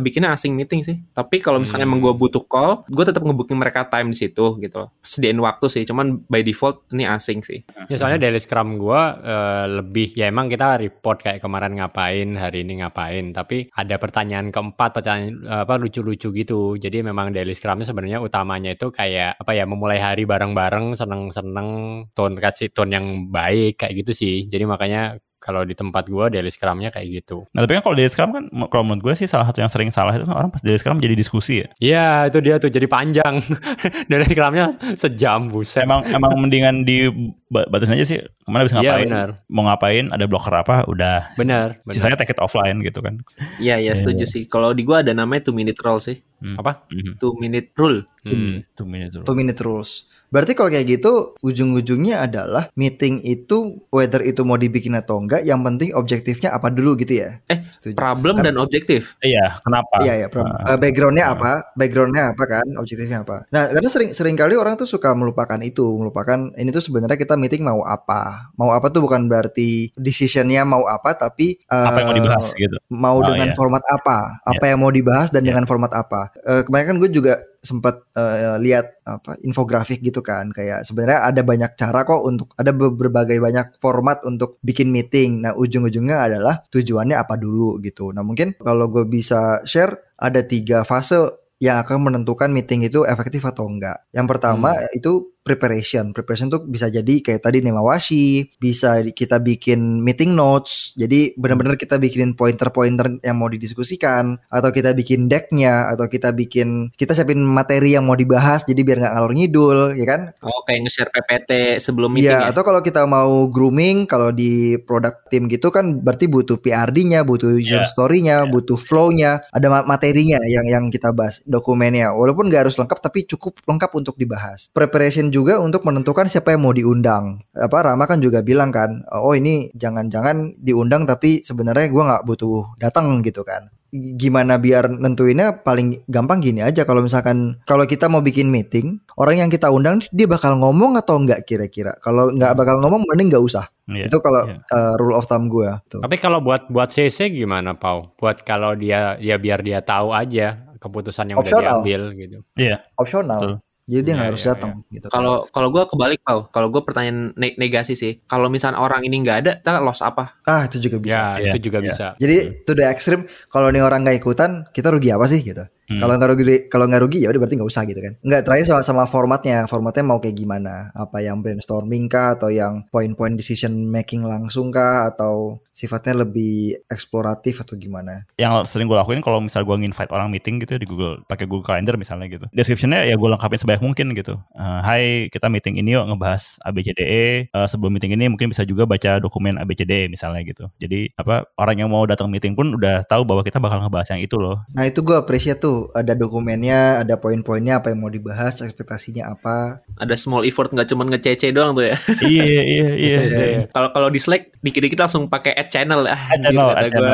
bikinnya 0.00 0.32
asing 0.32 0.56
meeting 0.56 0.80
sih. 0.80 0.96
Tapi 1.12 1.44
kalau 1.44 1.60
misalnya 1.60 1.84
Hmm. 1.84 1.96
emang 1.96 2.00
gue 2.08 2.14
butuh 2.16 2.44
call, 2.48 2.82
gue 2.88 3.04
tetap 3.04 3.20
ngebooking 3.20 3.60
mereka 3.60 3.84
time 3.86 4.10
di 4.10 4.18
situ 4.18 4.56
gitu 4.58 4.76
loh. 4.86 4.88
Sediain 5.04 5.36
waktu 5.36 5.66
sih, 5.68 5.82
cuman 5.84 6.24
by 6.26 6.40
default 6.40 6.88
ini 6.90 7.04
asing 7.04 7.44
sih. 7.44 7.60
Ya 7.86 7.96
soalnya 8.00 8.18
daily 8.26 8.40
scrum 8.40 8.80
gua 8.80 9.18
eh, 9.20 9.66
lebih 9.82 10.16
ya 10.16 10.26
emang 10.26 10.48
kita 10.48 10.80
report 10.80 11.22
kayak 11.22 11.38
kemarin 11.44 11.76
ngapain, 11.76 12.34
hari 12.34 12.64
ini 12.64 12.80
ngapain, 12.80 13.30
tapi 13.30 13.68
ada 13.70 13.96
pertanyaan 14.00 14.48
keempat, 14.50 14.90
pertanyaan 14.96 15.44
apa 15.46 15.76
lucu-lucu 15.76 16.32
gitu. 16.32 16.74
Jadi 16.76 17.04
memang 17.04 17.30
daily 17.30 17.52
scrumnya 17.52 17.86
sebenarnya 17.86 18.18
utamanya 18.22 18.72
itu 18.72 18.88
kayak 18.90 19.38
apa 19.38 19.52
ya 19.52 19.64
memulai 19.68 19.98
hari 20.00 20.24
bareng-bareng, 20.24 20.94
seneng-seneng, 20.96 21.68
tone 22.14 22.36
kasih 22.38 22.70
tone 22.72 22.92
yang 22.94 23.06
baik 23.28 23.78
kayak 23.82 24.06
gitu 24.06 24.12
sih. 24.14 24.36
Jadi 24.46 24.64
makanya 24.64 25.18
kalau 25.46 25.62
di 25.62 25.72
tempat 25.72 26.10
gua 26.10 26.26
daily 26.26 26.50
scrumnya 26.50 26.90
kayak 26.90 27.22
gitu. 27.22 27.46
Nah 27.54 27.62
tapi 27.62 27.78
kan 27.78 27.86
kalau 27.86 27.94
daily 27.94 28.10
scrum 28.10 28.34
kan 28.34 28.44
kalau 28.66 28.82
menurut 28.82 29.06
gue 29.06 29.14
sih 29.14 29.30
salah 29.30 29.46
satu 29.46 29.62
yang 29.62 29.70
sering 29.70 29.94
salah 29.94 30.10
itu 30.10 30.26
kan 30.26 30.34
orang 30.34 30.50
pas 30.50 30.58
daily 30.58 30.74
scrum 30.76 30.98
jadi 30.98 31.14
diskusi 31.14 31.62
ya. 31.62 31.68
Iya 31.78 32.06
itu 32.26 32.38
dia 32.42 32.58
tuh 32.58 32.66
jadi 32.66 32.90
panjang. 32.90 33.38
daily 34.10 34.26
scrumnya 34.26 34.74
sejam 34.98 35.46
buset. 35.46 35.86
Emang 35.86 36.02
emang 36.04 36.34
mendingan 36.34 36.82
dibatasin 36.82 37.94
aja 37.94 38.04
sih 38.04 38.18
ke 38.18 38.48
mana 38.50 38.66
bisa 38.66 38.78
Iya 38.78 38.90
ngapain. 38.98 39.06
benar, 39.06 39.28
Mau 39.46 39.62
ngapain 39.64 40.04
ada 40.10 40.24
blocker 40.26 40.54
apa 40.54 40.82
udah. 40.86 41.30
benar. 41.38 41.78
Sisanya 41.88 42.18
take 42.18 42.34
it 42.34 42.42
offline 42.42 42.82
gitu 42.82 42.98
kan. 42.98 43.22
Iya, 43.58 43.78
iya 43.78 43.84
Iya, 43.86 43.92
setuju 43.94 44.26
sih. 44.26 44.50
Kalau 44.50 44.74
di 44.74 44.82
gue 44.82 44.98
ada 44.98 45.14
namanya 45.14 45.46
two 45.46 45.54
minute 45.54 45.78
rule 45.78 46.02
sih. 46.02 46.18
Apa? 46.58 46.82
Mhm. 46.90 47.22
Two 47.22 47.38
minute 47.38 47.70
rule. 47.78 48.02
Hmm. 48.26 48.66
Two 48.74 48.82
minutes 48.84 49.14
dulu. 49.14 49.24
Two 49.24 49.36
minute 49.38 49.60
rules. 49.62 50.10
Berarti 50.36 50.52
kalau 50.52 50.68
kayak 50.68 51.00
gitu 51.00 51.32
ujung-ujungnya 51.40 52.28
adalah 52.28 52.68
meeting 52.76 53.24
itu 53.24 53.80
whether 53.88 54.20
itu 54.20 54.44
mau 54.44 54.60
dibikin 54.60 54.92
atau 54.92 55.16
enggak, 55.16 55.48
yang 55.48 55.64
penting 55.64 55.96
objektifnya 55.96 56.52
apa 56.52 56.68
dulu 56.68 56.92
gitu 57.00 57.24
ya. 57.24 57.40
Eh, 57.48 57.64
Setuju. 57.72 57.96
Problem 57.96 58.44
dan 58.44 58.60
objektif. 58.60 59.16
Iya, 59.24 59.56
kenapa? 59.64 60.04
Iya 60.04 60.14
ya, 60.20 60.28
Ah. 60.36 60.74
eh, 60.74 60.78
backgroundnya 60.78 61.32
apa? 61.32 61.72
Backgroundnya 61.72 62.36
apa 62.36 62.44
kan? 62.44 62.66
Objektifnya 62.76 63.24
apa? 63.24 63.48
Nah, 63.48 63.72
karena 63.72 63.88
sering 63.88 64.10
sering 64.12 64.36
kali 64.36 64.60
orang 64.60 64.76
tuh 64.76 64.84
suka 64.84 65.16
melupakan 65.16 65.56
itu, 65.64 65.88
melupakan 65.96 66.52
ini 66.52 66.68
tuh 66.68 66.84
sebenarnya 66.84 67.16
kita 67.16 67.40
meeting 67.40 67.64
mau 67.64 67.80
apa? 67.80 68.52
Mau 68.60 68.76
apa 68.76 68.92
tuh 68.92 69.00
bukan 69.00 69.24
berarti 69.24 69.88
decisionnya 69.96 70.68
mau 70.68 70.84
apa, 70.84 71.16
tapi 71.16 71.56
Apa 71.64 72.04
yang 72.04 72.06
mau 72.06 72.12
eh, 72.12 72.20
dibahas 72.20 72.46
gitu. 72.52 72.76
mau 72.92 73.16
Oh, 73.16 73.24
dengan 73.24 73.48
iya. 73.48 73.56
format 73.56 73.80
apa? 73.88 74.18
Apa 74.44 74.64
yang 74.68 74.84
mau 74.84 74.92
dibahas 74.92 75.32
dan 75.32 75.40
Iya. 75.40 75.56
dengan 75.56 75.64
format 75.64 75.96
apa? 75.96 76.28
Eh, 76.44 76.60
kemarin 76.60 76.92
kan 76.92 76.96
gue 77.00 77.08
juga 77.08 77.34
sempat 77.62 77.98
eh, 78.14 78.60
lihat 78.60 78.86
apa 79.02 79.34
infografik 79.40 79.98
gitu 79.98 80.22
kan, 80.26 80.50
kayak 80.50 80.82
sebenarnya 80.82 81.22
ada 81.22 81.46
banyak 81.46 81.78
cara 81.78 82.02
kok 82.02 82.26
untuk 82.26 82.50
ada 82.58 82.74
be- 82.74 82.90
berbagai 82.90 83.38
banyak 83.38 83.78
format 83.78 84.26
untuk 84.26 84.58
bikin 84.66 84.90
meeting. 84.90 85.46
Nah 85.46 85.54
ujung-ujungnya 85.54 86.26
adalah 86.26 86.66
tujuannya 86.66 87.14
apa 87.14 87.38
dulu 87.38 87.78
gitu. 87.78 88.10
Nah 88.10 88.26
mungkin 88.26 88.58
kalau 88.58 88.90
gue 88.90 89.06
bisa 89.06 89.62
share 89.62 89.94
ada 90.18 90.42
tiga 90.42 90.82
fase 90.82 91.46
yang 91.62 91.80
akan 91.80 92.12
menentukan 92.12 92.52
meeting 92.52 92.84
itu 92.84 93.06
efektif 93.06 93.46
atau 93.46 93.70
enggak. 93.70 94.04
Yang 94.12 94.26
pertama 94.36 94.76
itu 94.92 95.35
preparation. 95.46 96.10
Preparation 96.10 96.50
tuh 96.50 96.66
bisa 96.66 96.90
jadi 96.90 97.22
kayak 97.22 97.46
tadi 97.46 97.62
Nemawashi, 97.62 98.58
bisa 98.58 98.98
kita 99.06 99.38
bikin 99.38 100.02
meeting 100.02 100.34
notes. 100.34 100.90
Jadi 100.98 101.38
benar-benar 101.38 101.78
kita 101.78 102.02
bikinin 102.02 102.34
pointer-pointer 102.34 103.22
yang 103.22 103.38
mau 103.38 103.46
didiskusikan 103.46 104.42
atau 104.50 104.74
kita 104.74 104.90
bikin 104.90 105.30
decknya 105.30 105.86
atau 105.94 106.10
kita 106.10 106.34
bikin 106.34 106.90
kita 106.98 107.14
siapin 107.14 107.38
materi 107.38 107.94
yang 107.94 108.02
mau 108.02 108.18
dibahas 108.18 108.66
jadi 108.66 108.82
biar 108.82 108.98
nggak 109.06 109.12
ngalor 109.14 109.32
ngidul, 109.38 109.78
ya 109.94 110.06
kan? 110.10 110.20
Oh, 110.42 110.66
kayak 110.66 110.80
nge-share 110.82 111.10
PPT 111.14 111.78
sebelum 111.78 112.10
meeting 112.10 112.34
Iya, 112.34 112.48
ya. 112.48 112.50
atau 112.50 112.66
kalau 112.66 112.82
kita 112.82 113.06
mau 113.06 113.46
grooming, 113.46 114.08
kalau 114.10 114.34
di 114.34 114.74
product 114.82 115.30
team 115.30 115.46
gitu 115.46 115.70
kan 115.70 116.02
berarti 116.02 116.26
butuh 116.26 116.58
PRD-nya, 116.58 117.22
butuh 117.22 117.54
user 117.54 117.84
Iya, 117.84 117.92
story-nya, 117.92 118.36
butuh 118.48 118.74
flow-nya, 118.74 119.46
ada 119.52 119.66
ma- 119.68 119.86
materinya 119.86 120.40
yang 120.48 120.66
yang 120.66 120.84
kita 120.88 121.12
bahas, 121.12 121.44
dokumennya. 121.46 122.10
Walaupun 122.16 122.48
nggak 122.48 122.66
harus 122.66 122.76
lengkap 122.80 122.98
tapi 122.98 123.28
cukup 123.28 123.60
lengkap 123.68 123.90
untuk 123.92 124.16
dibahas. 124.16 124.72
Preparation 124.72 125.28
juga 125.36 125.60
untuk 125.60 125.84
menentukan 125.84 126.24
siapa 126.32 126.56
yang 126.56 126.64
mau 126.64 126.72
diundang. 126.72 127.44
Apa 127.52 127.92
Rama 127.92 128.08
kan 128.08 128.24
juga 128.24 128.40
bilang 128.40 128.72
kan, 128.72 129.04
oh 129.12 129.36
ini 129.36 129.68
jangan-jangan 129.76 130.56
diundang 130.56 131.04
tapi 131.04 131.44
sebenarnya 131.44 131.92
gua 131.92 132.02
nggak 132.08 132.24
butuh 132.24 132.80
datang 132.80 133.20
gitu 133.20 133.44
kan 133.44 133.68
gimana 133.96 134.58
biar 134.58 134.90
nentuinnya 134.90 135.62
paling 135.62 136.02
gampang 136.10 136.42
gini 136.42 136.60
aja 136.60 136.82
kalau 136.82 137.00
misalkan 137.06 137.62
kalau 137.64 137.86
kita 137.86 138.10
mau 138.10 138.18
bikin 138.18 138.50
meeting 138.50 138.98
orang 139.14 139.46
yang 139.46 139.50
kita 139.50 139.70
undang 139.70 140.02
dia 140.10 140.26
bakal 140.26 140.58
ngomong 140.58 140.98
atau 140.98 141.16
enggak 141.22 141.46
kira-kira 141.46 141.94
kalau 142.02 142.28
nggak 142.34 142.52
bakal 142.58 142.76
ngomong 142.82 143.06
mending 143.06 143.30
nggak 143.32 143.44
usah 143.46 143.70
Iya. 143.86 144.10
itu 144.10 144.18
kalau 144.18 144.42
iya. 144.50 144.58
uh, 144.74 144.98
rule 144.98 145.14
of 145.14 145.30
thumb 145.30 145.46
gue 145.46 145.70
tuh 145.86 146.02
Tapi 146.02 146.18
kalau 146.18 146.42
buat 146.42 146.66
buat 146.66 146.90
CC 146.90 147.30
gimana, 147.30 147.78
Pau? 147.78 148.10
Buat 148.18 148.42
kalau 148.42 148.74
dia 148.74 149.14
ya 149.22 149.38
biar 149.38 149.62
dia 149.62 149.78
tahu 149.78 150.10
aja 150.10 150.58
keputusan 150.82 151.30
yang 151.30 151.38
Opsional. 151.38 151.62
udah 151.62 151.86
diambil 151.86 152.02
gitu. 152.18 152.38
Iya. 152.58 152.82
opsional 152.98 153.38
Betul. 153.38 153.54
Jadi 153.86 154.02
dia 154.02 154.12
nggak 154.18 154.26
Iya, 154.26 154.32
harus 154.34 154.42
iya, 154.42 154.50
datang 154.52 154.70
gitu 154.90 155.06
Kalau 155.08 155.46
kalau 155.54 155.68
gue 155.70 155.82
kebalik 155.86 156.20
Pau. 156.26 156.40
Kalau 156.50 156.68
gue 156.74 156.82
pertanyaan 156.82 157.30
ne- 157.38 157.54
negasi 157.54 157.94
sih. 157.94 158.18
Kalau 158.26 158.50
misalnya 158.50 158.82
orang 158.82 159.06
ini 159.06 159.22
nggak 159.22 159.38
ada, 159.46 159.52
kita 159.62 159.78
loss 159.78 160.02
apa? 160.02 160.42
ah 160.42 160.66
itu 160.66 160.76
juga 160.82 160.98
bisa 160.98 161.20
Ya, 161.38 161.46
Iya, 161.46 161.50
itu 161.54 161.58
juga 161.70 161.78
iya. 161.78 161.86
bisa. 161.90 162.06
jadi 162.18 162.36
to 162.66 162.72
the 162.74 162.84
extreme 162.84 163.22
kalau 163.46 163.70
nih 163.70 163.82
orang 163.82 164.02
nggak 164.02 164.18
ikutan 164.18 164.66
kita 164.74 164.90
rugi 164.90 165.10
apa 165.14 165.26
sih 165.30 165.40
gitu 165.42 165.62
Hmm. 165.86 166.00
Kalau 166.02 166.14
nggak 166.18 166.30
rugi, 166.34 166.44
kalau 166.70 166.84
nggak 166.90 167.02
rugi 167.02 167.18
ya 167.24 167.28
udah 167.30 167.40
berarti 167.42 167.56
nggak 167.58 167.70
usah 167.70 167.82
gitu 167.86 168.00
kan. 168.02 168.12
Nggak 168.22 168.42
terakhir 168.46 168.66
sama 168.66 168.82
sama 168.82 169.04
formatnya, 169.06 169.66
formatnya 169.70 170.04
mau 170.06 170.18
kayak 170.18 170.36
gimana? 170.36 170.90
Apa 170.94 171.22
yang 171.22 171.40
brainstorming 171.40 172.10
kah? 172.10 172.38
Atau 172.38 172.50
yang 172.54 172.86
point-point 172.90 173.34
decision 173.38 173.72
making 173.90 174.26
langsung 174.26 174.70
kah? 174.70 175.10
Atau 175.10 175.62
sifatnya 175.76 176.24
lebih 176.24 176.80
eksploratif 176.88 177.60
atau 177.60 177.76
gimana? 177.76 178.24
yang 178.40 178.64
sering 178.64 178.88
gue 178.88 178.96
lakuin 178.96 179.20
kalau 179.20 179.44
misal 179.44 179.60
gue 179.60 179.76
nginvite 179.76 180.08
orang 180.08 180.32
meeting 180.32 180.56
gitu 180.56 180.80
di 180.80 180.88
Google 180.88 181.20
pakai 181.28 181.44
Google 181.44 181.68
Calendar 181.68 182.00
misalnya 182.00 182.32
gitu. 182.32 182.48
Descriptionnya 182.48 183.04
ya 183.04 183.12
gue 183.12 183.28
lengkapin 183.28 183.60
sebanyak 183.60 183.84
mungkin 183.84 184.16
gitu. 184.16 184.40
Hai 184.56 185.28
kita 185.28 185.52
meeting 185.52 185.76
ini 185.76 185.92
yuk 186.00 186.08
ngebahas 186.08 186.56
ABCDE 186.64 187.16
Eh, 187.52 187.66
sebelum 187.68 187.92
meeting 187.92 188.16
ini 188.16 188.28
mungkin 188.32 188.52
bisa 188.52 188.62
juga 188.64 188.88
baca 188.88 189.20
dokumen 189.20 189.60
ABCDE 189.60 190.08
misalnya 190.08 190.40
gitu. 190.44 190.68
Jadi 190.80 191.12
apa 191.16 191.44
orang 191.60 191.84
yang 191.84 191.90
mau 191.92 192.04
datang 192.08 192.28
meeting 192.32 192.56
pun 192.56 192.76
udah 192.76 193.04
tahu 193.04 193.24
bahwa 193.28 193.44
kita 193.44 193.60
bakal 193.60 193.80
ngebahas 193.84 194.16
yang 194.16 194.22
itu 194.24 194.36
loh. 194.40 194.64
Nah 194.72 194.84
itu 194.88 195.00
gue 195.04 195.16
appreciate 195.16 195.60
tuh 195.60 195.75
ada 195.94 196.12
dokumennya, 196.16 197.02
ada 197.02 197.14
poin-poinnya 197.16 197.80
apa 197.80 197.92
yang 197.92 198.00
mau 198.02 198.12
dibahas, 198.12 198.60
ekspektasinya 198.64 199.30
apa. 199.32 199.85
Ada 199.96 200.14
small 200.14 200.44
effort 200.44 200.68
nggak 200.72 200.88
cuma 200.92 201.08
ngecece 201.08 201.50
doang 201.50 201.72
tuh 201.72 201.88
ya. 201.88 201.96
iya 202.20 202.44
iya 202.44 202.86
iya 202.94 203.16
bisa. 203.24 203.42
iya. 203.42 203.60
Kalau 203.72 203.88
kalau 203.90 204.08
di 204.12 204.20
Slack 204.20 204.52
dikit-dikit 204.60 205.00
langsung 205.00 205.26
pakai 205.26 205.56
add 205.56 205.72
channel 205.72 206.04
ah. 206.04 206.20
Add 206.32 206.42
channel, 206.44 206.68
kata 206.68 206.80
add 206.84 206.92
gua. 206.92 207.10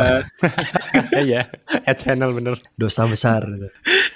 Iya, 1.26 1.40
ad 1.86 1.96
channel 1.96 2.30
bener. 2.34 2.54
Dosa 2.74 3.06
besar. 3.06 3.46
gitu. 3.46 3.68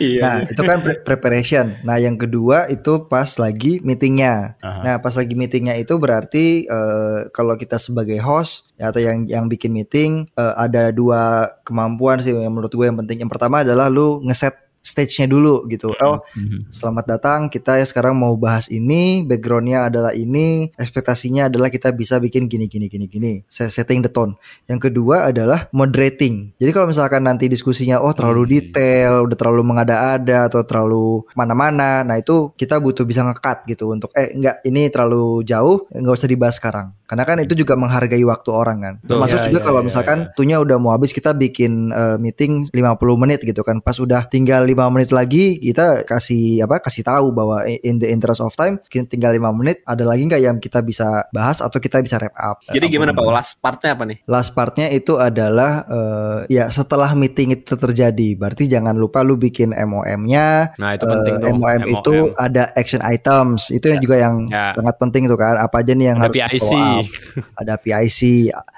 Iya. 0.02 0.20
Nah 0.22 0.36
itu 0.50 0.62
kan 0.62 0.78
pre- 0.82 1.00
preparation. 1.00 1.78
Nah 1.86 1.96
yang 1.96 2.18
kedua 2.18 2.66
itu 2.66 3.06
pas 3.06 3.38
lagi 3.38 3.78
meetingnya. 3.80 4.58
Nah 4.60 4.98
pas 4.98 5.14
lagi 5.14 5.38
meetingnya 5.38 5.78
itu 5.78 5.94
berarti 5.96 6.66
eh, 6.66 7.18
kalau 7.30 7.54
kita 7.54 7.78
sebagai 7.78 8.18
host 8.18 8.66
atau 8.76 9.00
yang 9.00 9.24
yang 9.24 9.46
bikin 9.48 9.72
meeting 9.72 10.26
eh, 10.34 10.54
ada 10.58 10.90
dua 10.92 11.48
kemampuan 11.64 12.20
sih 12.20 12.34
yang 12.34 12.50
menurut 12.52 12.72
gue 12.72 12.86
yang 12.88 12.98
penting. 12.98 13.22
Yang 13.22 13.30
pertama 13.30 13.62
adalah 13.62 13.86
lu 13.86 14.20
ngeset 14.26 14.65
stage-nya 14.86 15.26
dulu 15.26 15.66
gitu. 15.66 15.90
Oh 15.98 16.22
Mhm. 16.38 16.70
Selamat 16.70 17.18
datang, 17.18 17.50
kita 17.50 17.82
ya 17.82 17.86
sekarang 17.86 18.14
mau 18.14 18.38
bahas 18.38 18.70
ini, 18.70 19.26
backgroundnya 19.26 19.90
adalah 19.90 20.14
ini, 20.14 20.70
ekspektasinya 20.78 21.50
adalah 21.50 21.72
kita 21.72 21.90
bisa 21.90 22.22
bikin 22.22 22.46
gini 22.46 22.70
gini 22.70 22.86
gini 22.86 23.06
gini, 23.10 23.32
Se- 23.50 23.66
setting 23.66 24.06
the 24.06 24.10
tone. 24.12 24.38
Yang 24.70 24.90
kedua 24.90 25.26
adalah 25.32 25.66
moderating. 25.74 26.54
Jadi 26.62 26.70
kalau 26.70 26.86
misalkan 26.86 27.26
nanti 27.26 27.50
diskusinya 27.50 27.98
oh 27.98 28.14
terlalu 28.14 28.46
detail, 28.46 29.26
udah 29.26 29.34
terlalu 29.34 29.62
mengada-ada 29.66 30.46
atau 30.46 30.62
terlalu 30.62 31.26
mana-mana, 31.34 32.06
nah 32.06 32.14
itu 32.14 32.54
kita 32.54 32.78
butuh 32.78 33.02
bisa 33.02 33.26
ngekat 33.26 33.66
gitu 33.66 33.90
untuk 33.90 34.12
eh 34.14 34.30
enggak 34.36 34.62
ini 34.62 34.86
terlalu 34.92 35.42
jauh, 35.42 35.88
nggak 35.90 36.14
usah 36.14 36.30
dibahas 36.30 36.56
sekarang. 36.60 36.94
Karena 37.06 37.22
kan 37.22 37.38
itu 37.38 37.54
juga 37.54 37.74
menghargai 37.74 38.22
waktu 38.22 38.50
orang 38.50 38.78
kan. 38.78 38.94
Termasuk 39.00 39.36
Ya, 39.36 39.44
juga 39.46 39.58
ya, 39.58 39.64
kalau 39.64 39.80
ya, 39.80 39.86
misalkan 39.86 40.18
waktunya 40.26 40.56
udah 40.58 40.76
mau 40.76 40.90
habis 40.90 41.10
kita 41.10 41.30
bikin 41.30 41.90
eh, 41.90 42.16
meeting 42.18 42.66
50 42.68 42.74
menit 43.16 43.40
gitu 43.40 43.62
kan. 43.62 43.78
Pas 43.78 43.94
udah 43.96 44.26
tinggal 44.26 44.62
5 44.62 44.74
menit 44.90 45.10
lagi 45.10 45.56
kita 45.56 46.02
kasih 46.02 46.62
apa 46.62 46.82
kasih 46.82 47.02
tahu 47.02 47.30
bahwa 47.30 47.62
in 47.64 47.96
the 47.96 48.08
interest 48.08 48.40
of 48.40 48.50
time 48.52 48.76
tinggal 49.06 49.30
5 49.30 49.38
menit 49.54 49.80
ada 49.84 50.02
lagi 50.02 50.24
nggak 50.24 50.42
yang 50.42 50.56
kita 50.58 50.82
bisa 50.82 51.06
bahas 51.30 51.62
atau 51.62 51.78
kita 51.78 52.00
bisa 52.00 52.18
wrap 52.18 52.34
up. 52.34 52.56
Jadi 52.66 52.86
gimana 52.88 53.12
Pak? 53.12 53.22
Last 53.22 53.52
partnya 53.60 53.94
apa 53.94 54.04
nih? 54.04 54.18
Last 54.26 54.50
partnya 54.52 54.90
itu 54.90 55.14
adalah 55.16 55.86
eh, 55.86 56.38
ya 56.50 56.66
setelah 56.68 57.14
meeting 57.14 57.54
itu 57.54 57.74
terjadi. 57.76 58.34
Berarti 58.34 58.66
jangan 58.66 58.96
lupa 58.96 59.22
lu 59.22 59.36
bikin 59.36 59.70
MOM-nya. 59.70 60.74
Nah, 60.74 60.90
itu 60.94 61.04
penting 61.04 61.34
Eh, 61.36 61.40
tuh. 61.42 61.54
MOM, 61.54 61.80
itu 61.86 62.14
ada 62.34 62.62
action 62.74 63.00
items. 63.00 63.70
Itu 63.70 63.86
yang 63.88 64.00
juga 64.00 64.16
yang 64.18 64.36
Ya. 64.48 64.72
sangat 64.74 64.96
penting 64.98 65.26
tuh 65.26 65.36
kan. 65.36 65.54
Apa 65.56 65.82
aja 65.82 65.92
nih 65.92 66.06
yang 66.10 66.18
Ada 66.18 66.26
harus 66.26 66.62
PIC. 66.62 66.72
Up. 66.98 67.06
ada 67.60 67.74
PIC, 67.76 68.20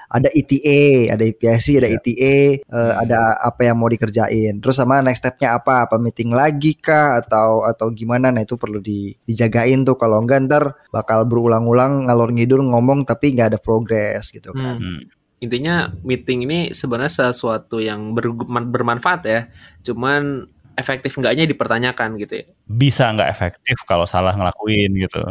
ada 0.09 0.29
ETA, 0.33 1.13
ada 1.13 1.23
PIC, 1.23 1.67
ada 1.79 1.87
Ya. 1.87 1.95
ETA, 2.01 2.35
eh, 2.59 2.93
ada 2.97 3.37
apa 3.39 3.61
yang 3.63 3.77
mau 3.77 3.87
dikerjain. 3.87 4.57
Terus 4.57 4.75
sama 4.75 4.99
next 4.99 5.21
stepnya 5.21 5.55
apa? 5.57 5.85
Apa 5.85 6.01
meeting 6.01 6.33
lagi 6.33 6.73
kah 6.73 7.21
atau 7.21 7.63
atau 7.63 7.93
gimana? 7.93 8.33
Nah 8.33 8.41
itu 8.41 8.57
perlu 8.57 8.81
di, 8.81 9.13
dijagain 9.23 9.85
tuh. 9.85 9.95
Kalau 9.95 10.19
enggak 10.19 10.45
ntar 10.49 10.63
bakal 10.89 11.23
berulang-ulang 11.23 12.09
ngalor 12.09 12.33
ngidul 12.33 12.65
ngomong 12.65 13.05
tapi 13.05 13.31
nggak 13.33 13.55
ada 13.55 13.59
progres 13.61 14.33
gitu 14.33 14.51
kan. 14.51 14.77
Hmm. 14.77 14.99
Hmm. 14.99 15.01
intinya 15.39 15.87
meeting 16.03 16.43
ini 16.43 16.75
sebenarnya 16.75 17.31
sesuatu 17.31 17.79
yang 17.79 18.11
ber- 18.11 18.35
bermanfaat 18.43 19.21
ya. 19.23 19.47
Cuman 19.87 20.51
efektif 20.79 21.11
enggaknya 21.19 21.45
dipertanyakan 21.45 22.15
gitu 22.17 22.33
ya. 22.41 22.45
Bisa 22.65 23.11
nggak 23.11 23.29
efektif 23.29 23.77
kalau 23.83 24.07
salah 24.07 24.33
ngelakuin 24.33 24.91
gitu. 24.95 25.21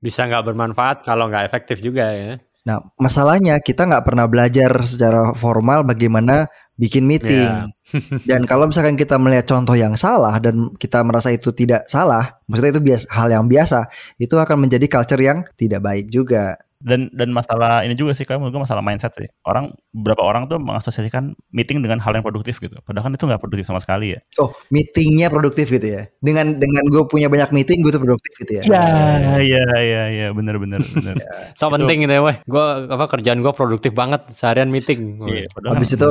Bisa 0.00 0.26
nggak 0.26 0.50
bermanfaat 0.50 1.04
kalau 1.04 1.28
nggak 1.28 1.44
efektif 1.46 1.84
juga 1.84 2.08
ya. 2.10 2.40
Nah, 2.60 2.76
masalahnya 3.00 3.56
kita 3.64 3.88
nggak 3.88 4.04
pernah 4.04 4.28
belajar 4.28 4.68
secara 4.84 5.32
formal 5.32 5.80
bagaimana 5.80 6.44
bikin 6.76 7.08
meeting. 7.08 7.72
dan 8.28 8.44
kalau 8.44 8.68
misalkan 8.68 9.00
kita 9.00 9.16
melihat 9.16 9.48
contoh 9.48 9.72
yang 9.72 9.96
salah 9.96 10.36
dan 10.36 10.76
kita 10.76 11.00
merasa 11.00 11.32
itu 11.32 11.56
tidak 11.56 11.88
salah, 11.88 12.36
maksudnya 12.44 12.76
itu 12.76 12.82
biasa 12.84 13.04
hal 13.16 13.28
yang 13.32 13.46
biasa, 13.48 13.88
itu 14.20 14.34
akan 14.36 14.68
menjadi 14.68 14.86
culture 14.92 15.20
yang 15.24 15.48
tidak 15.56 15.80
baik 15.80 16.12
juga. 16.12 16.60
Dan 16.80 17.12
dan 17.12 17.28
masalah 17.28 17.84
ini 17.84 17.92
juga 17.92 18.16
sih 18.16 18.24
kayak 18.24 18.40
menurut 18.40 18.56
gue 18.56 18.62
masalah 18.64 18.80
mindset 18.80 19.12
sih. 19.12 19.28
Orang 19.44 19.76
beberapa 19.92 20.24
orang 20.24 20.48
tuh 20.48 20.56
mengasosiasikan 20.56 21.36
meeting 21.52 21.84
dengan 21.84 22.00
hal 22.00 22.16
yang 22.16 22.24
produktif 22.24 22.56
gitu. 22.56 22.80
Padahal 22.80 23.12
kan 23.12 23.12
itu 23.20 23.24
nggak 23.28 23.40
produktif 23.40 23.68
sama 23.68 23.84
sekali 23.84 24.16
ya. 24.16 24.20
Oh, 24.40 24.48
meetingnya 24.72 25.28
produktif 25.28 25.68
gitu 25.68 25.84
ya. 25.84 26.08
Dengan 26.24 26.56
dengan 26.56 26.88
gue 26.88 27.04
punya 27.04 27.28
banyak 27.28 27.52
meeting, 27.52 27.84
gue 27.84 27.92
tuh 27.92 28.00
produktif 28.00 28.32
gitu 28.40 28.52
ya. 28.58 28.62
Iya 28.64 29.40
iya 29.44 29.64
iya 29.76 30.02
iya 30.08 30.26
bener 30.32 30.56
bener 30.56 30.80
bener. 30.80 31.20
So 31.60 31.68
Itu- 31.68 31.76
penting 31.76 32.08
gitu 32.08 32.14
ya, 32.16 32.22
weh. 32.24 32.36
Gue 32.48 32.64
apa 32.88 33.04
kerjaan 33.12 33.44
gue 33.44 33.52
produktif 33.52 33.92
banget 33.92 34.32
seharian 34.32 34.72
meeting. 34.72 35.20
Iya, 35.28 35.52
padahal 35.52 35.76
Abis 35.76 35.92
kan 35.92 35.96
itu, 36.00 36.08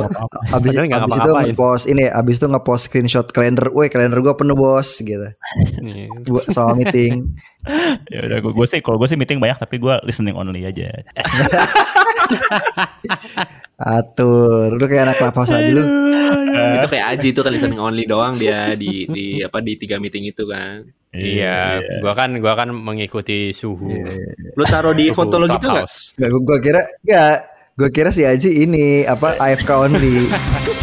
abis, 0.54 0.72
nggak 0.78 1.02
abis 1.02 1.18
itu 1.18 1.30
ngepost 1.34 1.84
ini, 1.90 2.04
abis 2.06 2.36
itu 2.38 2.46
ngepost 2.46 2.82
screenshot 2.86 3.26
kalender, 3.34 3.66
woi 3.74 3.90
kalender 3.90 4.22
gue 4.22 4.34
penuh 4.38 4.54
bos 4.54 5.02
gitu. 5.02 5.34
Iya. 5.82 6.06
Sama 6.54 6.78
meeting. 6.78 7.34
ya 8.12 8.20
udah 8.24 8.38
gue, 8.40 8.66
sih 8.66 8.80
kalau 8.80 8.96
gue 8.96 9.08
sih 9.08 9.20
meeting 9.20 9.36
banyak 9.36 9.60
tapi 9.60 9.76
gue 9.76 9.94
listening 10.08 10.36
only 10.36 10.64
aja. 10.64 10.88
Atur, 13.80 14.76
lu 14.76 14.84
kayak 14.84 15.08
anak 15.08 15.18
lapas 15.24 15.56
aja 15.56 15.72
lu. 15.72 15.84
itu 16.50 16.86
kayak 16.92 17.16
Aji 17.16 17.32
itu 17.32 17.40
kan 17.40 17.52
listening 17.52 17.80
only 17.80 18.04
doang 18.04 18.36
dia 18.36 18.76
di 18.76 19.08
di 19.08 19.40
apa 19.40 19.64
di 19.64 19.80
tiga 19.80 19.96
meeting 19.96 20.28
itu 20.28 20.44
kan. 20.44 20.84
Iya, 21.10 21.80
gua 22.04 22.12
kan 22.14 22.36
gua 22.38 22.54
kan 22.54 22.70
mengikuti 22.70 23.56
suhu. 23.56 23.90
Lu 24.54 24.64
taruh 24.68 24.92
di 24.92 25.08
foto 25.10 25.40
lo 25.40 25.48
gitu 25.48 25.66
nggak? 25.66 25.88
Clubhouse. 25.88 26.14
Gak, 26.14 26.28
gue 26.28 26.58
kira, 26.62 26.80
gak, 27.02 27.36
gue 27.74 27.88
kira 27.90 28.10
si 28.12 28.22
Aji 28.22 28.68
ini 28.68 29.02
apa 29.08 29.34
AFK 29.40 29.70
only. 29.74 30.28